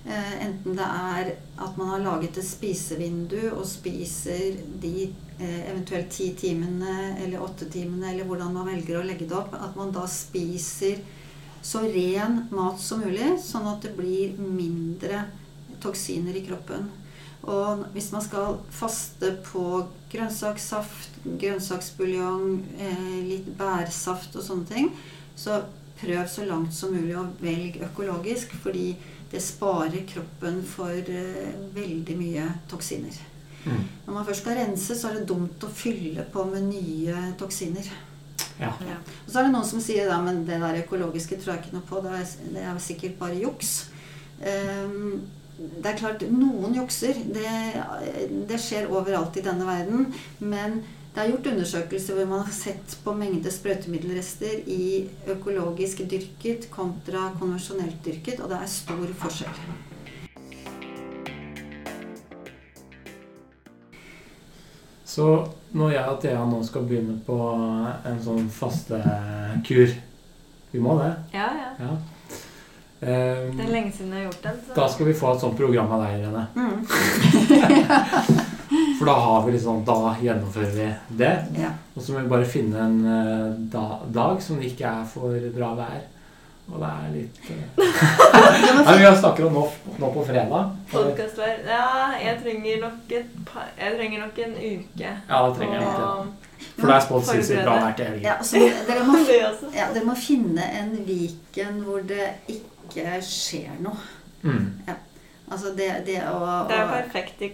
[0.08, 1.30] Eh, enten det er
[1.60, 7.68] at man har laget et spisevindu og spiser de eh, eventuelt ti timene eller åtte
[7.74, 9.58] timene, eller hvordan man velger å legge det opp.
[9.60, 11.02] At man da spiser
[11.60, 15.26] så ren mat som mulig, sånn at det blir mindre
[15.84, 16.88] toksiner i kroppen.
[17.48, 19.66] Og hvis man skal faste på
[20.14, 24.90] grønnsakssaft, grønnsaksbuljong, eh, litt bærsaft og sånne ting,
[25.36, 25.66] så
[26.00, 28.96] prøv så langt som mulig å velge økologisk, fordi
[29.32, 33.18] det sparer kroppen for eh, veldig mye toksiner.
[33.68, 33.82] Mm.
[34.06, 37.90] Når man først skal rense, så er det dumt å fylle på med nye toksiner.
[38.58, 38.72] Ja.
[38.88, 38.98] Ja.
[39.26, 41.78] Og så er det noen som sier da, men det der økologiske tror jeg ikke
[41.78, 42.02] noe på.
[42.06, 43.74] Det er, det er sikkert bare juks.
[44.40, 45.26] Um,
[45.58, 47.18] det er klart, noen jukser.
[47.34, 47.52] Det,
[48.50, 50.08] det skjer overalt i denne verden.
[50.40, 50.82] Men
[51.18, 57.32] det er gjort undersøkelser hvor man har sett på mengde sprøytemiddelrester i økologisk dyrket kontra
[57.40, 59.56] konvensjonelt dyrket, og det er stor forskjell.
[65.10, 65.26] Så
[65.74, 69.96] når jeg og Thea nå skal begynne på en sånn fastekur
[70.70, 71.10] Vi må det.
[71.34, 71.72] ja, ja.
[71.82, 71.96] Ja.
[72.98, 74.62] Um, Det er lenge siden jeg har gjort den.
[74.68, 74.78] Så.
[74.78, 76.46] da skal vi få et sånt program av deg, Irene.
[76.54, 76.78] Mm.
[78.98, 80.88] For da har vi liksom Da gjennomfører vi
[81.22, 81.34] det.
[81.62, 81.72] Ja.
[81.96, 83.84] Og så må vi bare finne en eh, da,
[84.14, 86.00] dag som det ikke er for bra vær.
[86.68, 87.54] Og det er litt uh...
[88.84, 89.62] Nei, Vi snakker om nå,
[90.02, 90.74] nå på fredag.
[90.92, 91.62] Podcastvær.
[91.68, 91.86] Ja,
[92.20, 95.14] jeg trenger nok et par Jeg trenger nok en uke.
[95.30, 96.02] Ja, det trenger jeg nok.
[96.02, 96.12] ja.
[96.18, 96.44] Og-
[96.78, 98.24] For det er spådd sinnssykt bra vær til helgen.
[98.26, 99.20] Ja, så dere, må,
[99.78, 104.02] ja, dere må finne en Viken hvor det ikke skjer noe.
[104.42, 104.74] Mm.
[105.48, 107.52] Altså det, det å, Det er perfekt i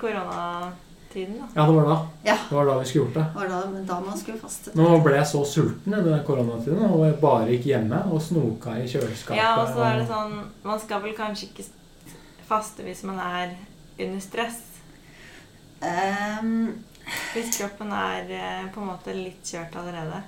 [1.13, 1.47] koronatiden, da.
[1.61, 1.97] Ja, det var da.
[2.23, 2.35] Ja.
[2.49, 3.25] Det var da vi skulle gjort det.
[3.35, 3.61] var da,
[3.93, 4.73] da man skulle faste.
[4.75, 8.75] Nå ble jeg så sulten i den koronatiden og jeg bare gikk hjemme og snoka
[8.81, 9.37] i kjøleskapet.
[9.39, 11.65] Ja, og så er det sånn Man skal vel kanskje ikke
[12.47, 13.53] faste hvis man er
[13.99, 14.61] under stress.
[15.83, 16.83] Um,
[17.33, 20.21] Hvis kroppen er eh, på en måte litt kjørt allerede.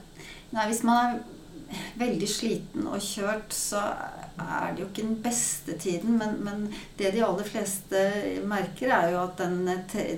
[0.51, 3.79] nei, hvis man er veldig sliten og kjørt, så
[4.39, 6.17] er det jo ikke den beste tiden.
[6.19, 6.65] Men, men
[6.99, 8.01] det de aller fleste
[8.47, 9.69] merker, er jo at den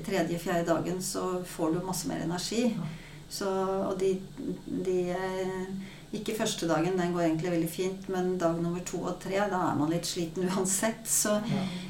[0.05, 2.71] tredje-fjerde dagen så får du masse mer energi.
[3.29, 3.49] Så,
[3.89, 4.13] og de,
[4.85, 5.63] de eh,
[6.15, 9.59] Ikke første dagen, den går egentlig veldig fint, men dag nummer to og tre, da
[9.67, 11.03] er man litt sliten uansett.
[11.03, 11.35] Så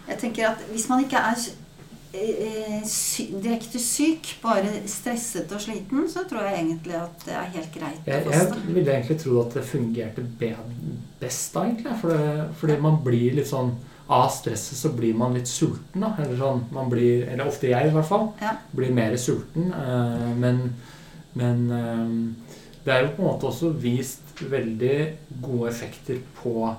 [0.08, 1.38] jeg tenker at hvis man ikke er
[2.88, 7.76] sy direkte syk, bare stresset og sliten, så tror jeg egentlig at det er helt
[7.76, 10.26] greit Jeg, jeg ville egentlig tro at det fungerte
[11.20, 11.96] best da, egentlig.
[12.02, 13.76] For det, fordi man blir litt sånn
[14.08, 16.14] Av stresset så blir man litt sulten, da.
[16.24, 18.30] Eller sånn, man blir, eller ofte jeg, i hvert fall.
[18.40, 18.54] Ja.
[18.72, 19.74] Blir mer sulten.
[19.76, 20.62] Øh, men
[21.38, 22.34] men øh,
[22.86, 24.98] det er jo på en måte også vist veldig
[25.44, 26.70] gode effekter på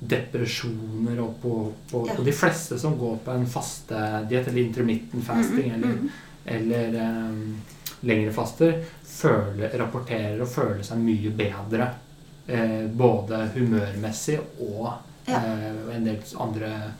[0.00, 2.14] depresjoner og på, på, Ja.
[2.16, 6.08] på de fleste som går på en fastediett, eller intermittent fasting, Mm, -hmm.
[6.44, 6.90] eller mm.
[6.92, 7.56] eller um,
[8.00, 11.90] lengre faster, føler, rapporterer og føler seg mye bedre.
[12.46, 14.92] Eh, både humørmessig og
[15.26, 15.36] Ja.
[15.36, 16.92] eh, en del andre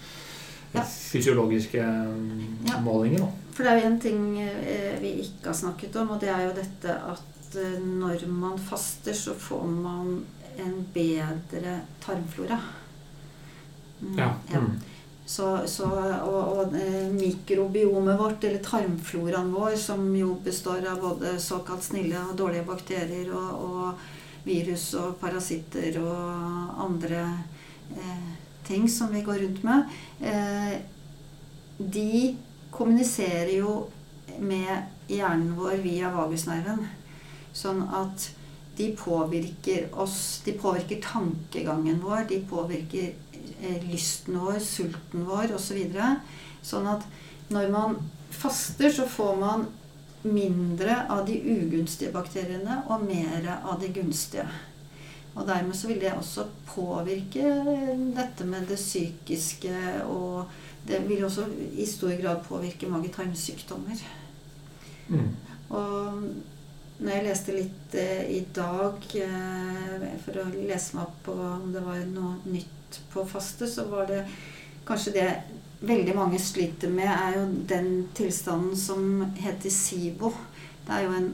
[0.74, 0.82] Ja.
[0.82, 3.18] fysiologiske mm, målinger.
[3.18, 3.26] Da.
[3.54, 6.42] For det er jo en ting eh, vi ikke har snakket om, og det er
[6.44, 10.24] jo dette at eh, når man faster, så får man
[10.58, 12.60] en bedre tarmflora.
[14.02, 14.34] Mm, Ja.
[14.52, 14.70] Mm.
[15.30, 15.86] Så, så,
[16.26, 22.18] og og eh, mikrobiomet vårt, eller tarmfloraen vår, som jo består av både såkalt snille
[22.18, 27.22] og dårlige bakterier og, og virus og parasitter og andre
[27.94, 28.26] eh,
[28.66, 30.74] ting som vi går rundt med, eh,
[31.78, 32.36] de
[32.74, 33.76] kommuniserer jo
[34.38, 36.84] med hjernen vår via vagusnerven.
[37.52, 38.30] Sånn at
[38.78, 40.40] de påvirker oss.
[40.44, 42.24] De påvirker tankegangen vår.
[42.30, 43.14] De påvirker
[43.86, 45.66] lysten vår, sulten vår osv.
[45.70, 46.14] Så videre.
[46.62, 47.04] sånn at
[47.50, 47.96] når man
[48.30, 49.66] faster, så får man
[50.22, 54.46] mindre av de ugunstige bakteriene og mer av de gunstige.
[55.34, 57.52] Og dermed så vil det også påvirke
[58.16, 60.50] dette med det psykiske, og
[60.88, 61.46] det vil også
[61.78, 64.02] i stor grad påvirke mage-tarmsykdommer.
[65.08, 65.30] Mm.
[65.70, 66.24] Og
[67.00, 71.70] når jeg leste litt eh, i dag eh, for å lese meg opp på om
[71.72, 72.79] det var noe nytt
[73.12, 74.24] på faste, så var det
[74.88, 75.28] kanskje det
[75.80, 80.32] veldig mange sliter med, er jo den tilstanden som heter SIBO.
[80.86, 81.30] Det er jo en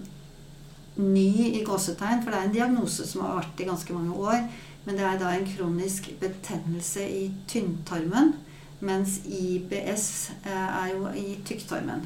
[0.96, 4.46] ny i gåsetegn, for det er en diagnose som har vært i ganske mange år.
[4.86, 8.36] Men det er da en kronisk betennelse i tynntarmen,
[8.80, 12.04] mens IBS eh, er jo i tykktarmen.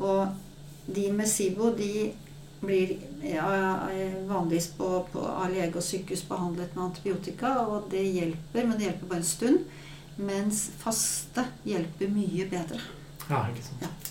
[0.00, 0.28] Og
[0.94, 2.12] de med SIBO de
[2.60, 3.48] blir ja,
[4.26, 8.88] vanligvis på, på, av lege og sykehus behandlet med antibiotika, og det hjelper, men det
[8.88, 9.58] hjelper bare en stund.
[10.18, 12.80] Mens faste hjelper mye bedre.
[13.28, 14.10] Ja, ikke sant.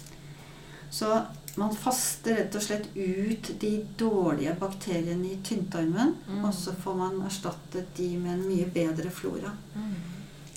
[0.90, 1.10] Så
[1.58, 6.46] man faster rett og slett ut de dårlige bakteriene i tynntarmen, Mm.
[6.46, 9.52] og så får man erstattet de med en mye bedre flora.
[9.76, 9.96] Mm.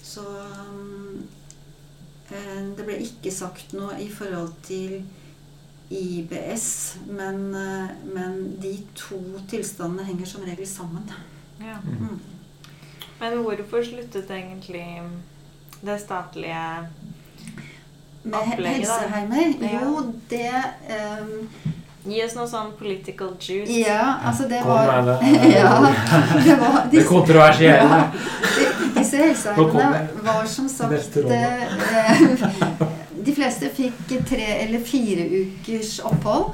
[0.03, 0.23] Så
[0.71, 1.23] um,
[2.31, 5.03] eh, det ble ikke sagt noe i forhold til
[5.91, 9.19] IBS, men, eh, men de to
[9.51, 11.11] tilstandene henger som regel sammen.
[11.59, 11.77] Ja.
[11.85, 11.97] Mm.
[12.07, 12.21] Mm.
[13.21, 15.03] Men hvorfor sluttet egentlig
[15.81, 16.87] det statlige
[18.23, 19.55] Med opplegget, helseheimer?
[19.61, 19.81] Ja.
[19.83, 20.65] Jo, det
[21.21, 21.49] um,
[22.05, 23.75] Gi oss noe sånn political juice.
[23.77, 25.19] Ja, altså det var det.
[25.59, 25.75] Ja,
[26.47, 27.99] det var Det disse, kontroversielle.
[27.99, 28.09] ja,
[28.95, 31.21] disse helseheimene var som sagt
[33.25, 36.53] De fleste fikk tre eller fire ukers opphold.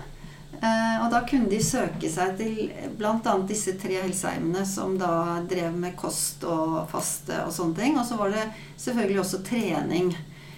[0.56, 3.34] Eh, og da kunne de søke seg til bl.a.
[3.48, 7.98] disse tre helseheimene som da drev med kost og faste og sånne ting.
[8.00, 8.46] Og så var det
[8.80, 10.12] selvfølgelig også trening.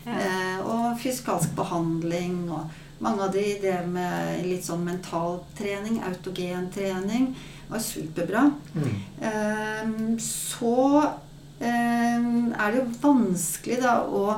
[0.07, 0.19] Ja.
[0.19, 2.45] Eh, og fysikalsk behandling.
[2.55, 7.33] Og mange av de drev med litt sånn mentaltrening, autogentrening.
[7.67, 8.45] Det var superbra.
[8.75, 8.93] Mm.
[9.31, 10.77] Eh, så
[11.59, 14.37] er det jo vanskelig da å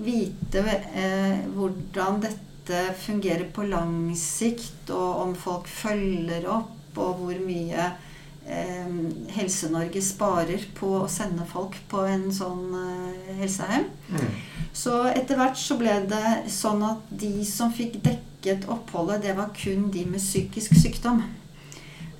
[0.00, 0.62] vite
[0.94, 7.88] eh, hvordan dette fungerer på lang sikt, og om folk følger opp, og hvor mye
[8.46, 8.94] eh,
[9.36, 13.88] Helse-Norge sparer på å sende folk på en sånn eh, helseheim.
[14.10, 14.30] Mm.
[14.72, 19.52] Så etter hvert så ble det sånn at de som fikk dekket oppholdet, det var
[19.56, 21.24] kun de med psykisk sykdom.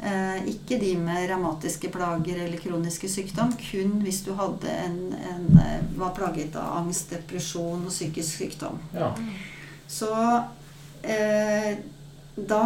[0.00, 3.52] Eh, ikke de med revmatiske plager eller kroniske sykdom.
[3.60, 8.78] Kun hvis du en, en, eh, var plaget av angst, depresjon og psykisk sykdom.
[8.94, 9.12] Ja.
[9.88, 10.14] Så
[11.02, 11.76] eh,
[12.36, 12.62] da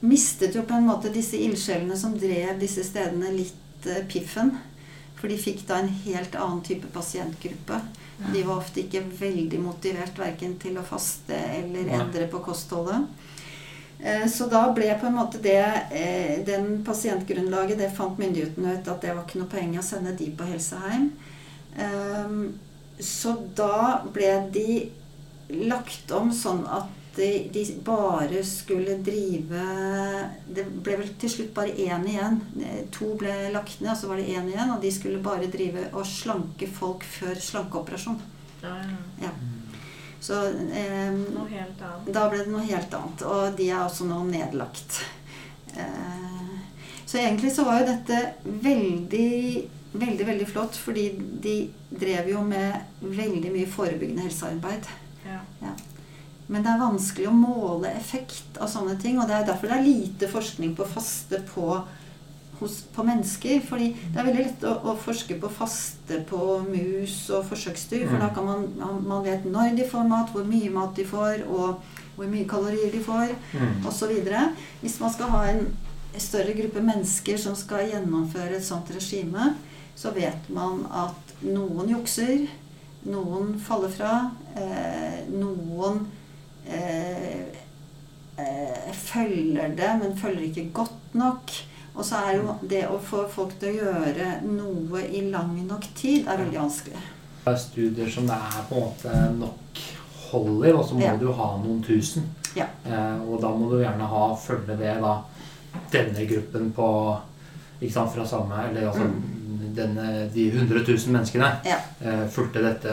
[0.00, 4.54] mistet jo på en måte disse ildsjelene som drev disse stedene, litt eh, piffen.
[5.16, 7.80] For de fikk da en helt annen type pasientgruppe.
[8.32, 13.04] De var ofte ikke veldig motivert verken til å faste eller endre på kostholdet.
[14.00, 18.88] Eh, Så da ble på en måte det eh, Den pasientgrunnlaget, det fant myndighetene ut
[18.92, 21.10] at det var ikke noe poeng å sende de på helseheim.
[21.78, 22.58] Ehm,
[23.00, 24.90] Så da ble de
[25.68, 29.60] lagt om sånn at de, de bare skulle drive
[30.52, 32.40] Det ble vel til slutt bare én igjen.
[32.60, 34.72] Eh, To ble lagt ned, og så var det én igjen.
[34.74, 38.20] Og de skulle bare drive og slanke folk før slankeoperasjon.
[38.62, 38.76] Ja,
[39.22, 39.32] ja.
[40.20, 40.40] Så
[40.74, 41.18] eh,
[42.06, 43.22] da ble det noe helt annet.
[43.28, 45.00] Og de er også nå nedlagt.
[45.76, 46.54] Eh,
[47.06, 51.04] Så egentlig så var jo dette veldig, veldig, veldig flott, fordi
[51.44, 51.52] de
[51.90, 54.88] drev jo med veldig mye forebyggende helsearbeid.
[55.62, 55.74] Ja.
[56.48, 59.20] Men det er vanskelig å måle effekt av sånne ting.
[59.20, 61.68] Og det er derfor det er lite forskning på faste på,
[62.60, 63.60] hos, på mennesker.
[63.68, 68.06] Fordi det er veldig lett å, å forske på faste på mus og forsøksdyr.
[68.08, 68.20] For Mm.
[68.20, 71.44] da kan man, man man vet når de får mat, hvor mye mat de får,
[71.48, 71.80] og
[72.16, 73.86] hvor mye kalorier de får, Mm.
[73.86, 74.12] osv.
[74.82, 75.66] Hvis man skal ha en
[76.18, 79.54] større gruppe mennesker som skal gjennomføre et sånt regime,
[79.96, 82.46] så vet man at noen jukser,
[83.04, 86.06] noen faller fra, eh, noen
[86.66, 87.44] eh,
[88.38, 91.52] eh, følger det, men følger ikke godt nok.
[91.96, 95.86] Og så er jo det å få folk til å gjøre noe i lang nok
[95.96, 97.04] tid, er veldig vanskelig.
[97.44, 99.80] Det er studier som det er på en måte nok
[100.30, 101.16] holder, og så må Ja.
[101.16, 102.26] du ha noen tusen.
[102.56, 102.66] Ja.
[102.84, 105.14] Eh, og da må du gjerne ha følge det da
[105.92, 106.90] denne gruppen på
[107.80, 109.06] ikke sant, fra samme Eller altså
[109.76, 111.50] denne, de 100 000 menneskene.
[111.62, 111.66] Mm.
[111.68, 111.76] Ja.
[112.00, 112.92] Eh, fulgte dette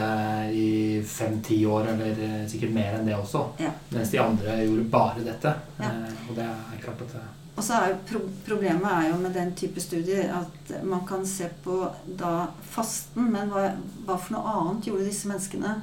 [0.52, 3.46] i fem-ti år, eller eh, sikkert mer enn det også.
[3.90, 5.54] Mens de andre gjorde bare dette.
[5.80, 7.22] Eh, og det er klart at det,
[7.54, 11.22] Og så er jo pro problemet er jo med den type studier at man kan
[11.26, 11.84] se på
[12.18, 13.68] da fasten, men hva,
[14.06, 15.76] hva for noe annet gjorde disse menneskene?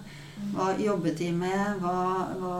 [0.52, 1.80] Hva jobbet de med?
[1.80, 1.98] Hva,
[2.42, 2.56] hva,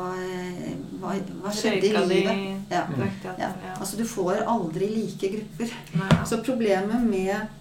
[1.02, 2.44] hva, hva skjedde i livet?
[2.72, 2.86] Ja.
[2.88, 3.02] Mm.
[3.26, 3.34] Ja.
[3.42, 3.50] Ja.
[3.74, 5.74] Altså du får aldri like grupper.
[6.30, 7.58] Så problemet med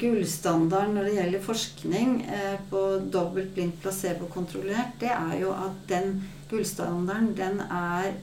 [0.00, 7.34] gullstandarden når det gjelder forskning eh, på dobbeltblind placebo-kontrollert, det er jo at den gullstandarden
[7.36, 8.14] den er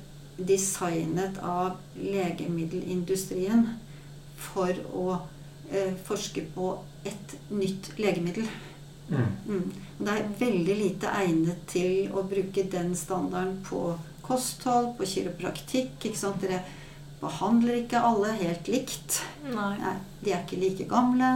[0.48, 3.68] designet av legemiddelindustrien
[4.42, 5.08] for å
[5.72, 6.74] eh, forske på
[7.06, 8.48] et nytt legemiddel.
[9.10, 9.32] mm.
[9.48, 9.72] Mm.
[10.02, 15.98] Det er veldig lite egnet til å bruke den standarden på kosthold, på kiropraktikk.
[16.02, 16.42] ikke sant?
[16.42, 16.64] Dere
[17.22, 19.22] behandler ikke alle helt likt.
[19.46, 19.76] Nei.
[19.82, 21.34] Nei, de er ikke like gamle.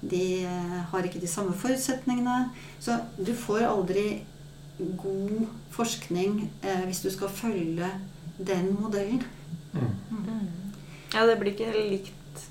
[0.00, 2.50] De eh, har ikke de samme forutsetningene.
[2.80, 4.06] Så du får aldri
[4.78, 7.88] god forskning eh, hvis du skal følge
[8.38, 9.22] den modellen.
[9.72, 10.72] Mm.
[11.14, 12.42] Ja, det blir ikke likt,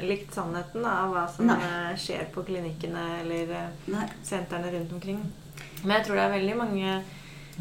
[0.00, 1.60] likt sannheten da, av hva som Nei.
[1.64, 4.08] eh, skjer på klinikkene eller eh, Nei.
[4.26, 5.22] sentrene rundt omkring.
[5.82, 6.98] Men jeg tror det er veldig mange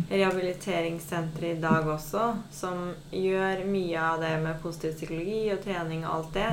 [0.09, 2.25] rehabiliteringssentre i dag også
[2.55, 6.51] som gjør mye av det med positiv psykologi og trening og alt det.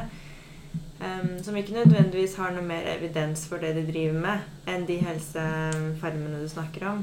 [0.96, 4.96] Um, som ikke nødvendigvis har noe mer evidens for det de driver med, enn de
[5.04, 7.02] helsefarmene du snakker om.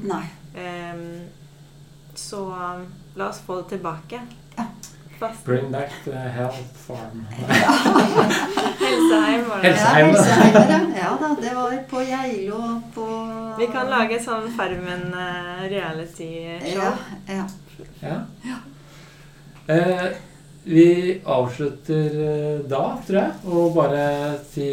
[0.58, 1.04] Em,
[2.18, 4.20] så um, la oss få det tilbake.
[4.56, 4.64] Ja.
[5.18, 7.26] Fast Bring back the health farm.
[8.80, 9.68] helseheim var det.
[9.68, 11.36] Helse- Ja, helseheimet, ja da.
[11.42, 13.06] Det var på Geilo på
[13.58, 16.92] Vi kan lage sånn Farmen eh, reality-show.
[17.28, 17.44] Ja,
[18.00, 18.18] ja.
[18.42, 18.56] Ja.
[19.74, 20.06] Eh,
[20.64, 24.04] vi avslutter eh, da, tror jeg, og bare
[24.50, 24.68] si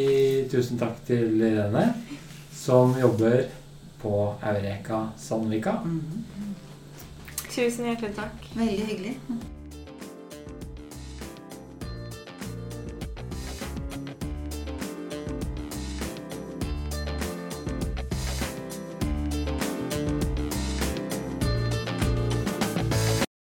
[0.52, 1.86] tusen takk til Irene,
[2.56, 3.44] som jobber
[4.02, 5.78] på Eureka Sandvika.
[5.86, 6.28] Mhm.
[7.52, 8.46] Tusen hjertelig takk.
[8.56, 9.18] Veldig hyggelig.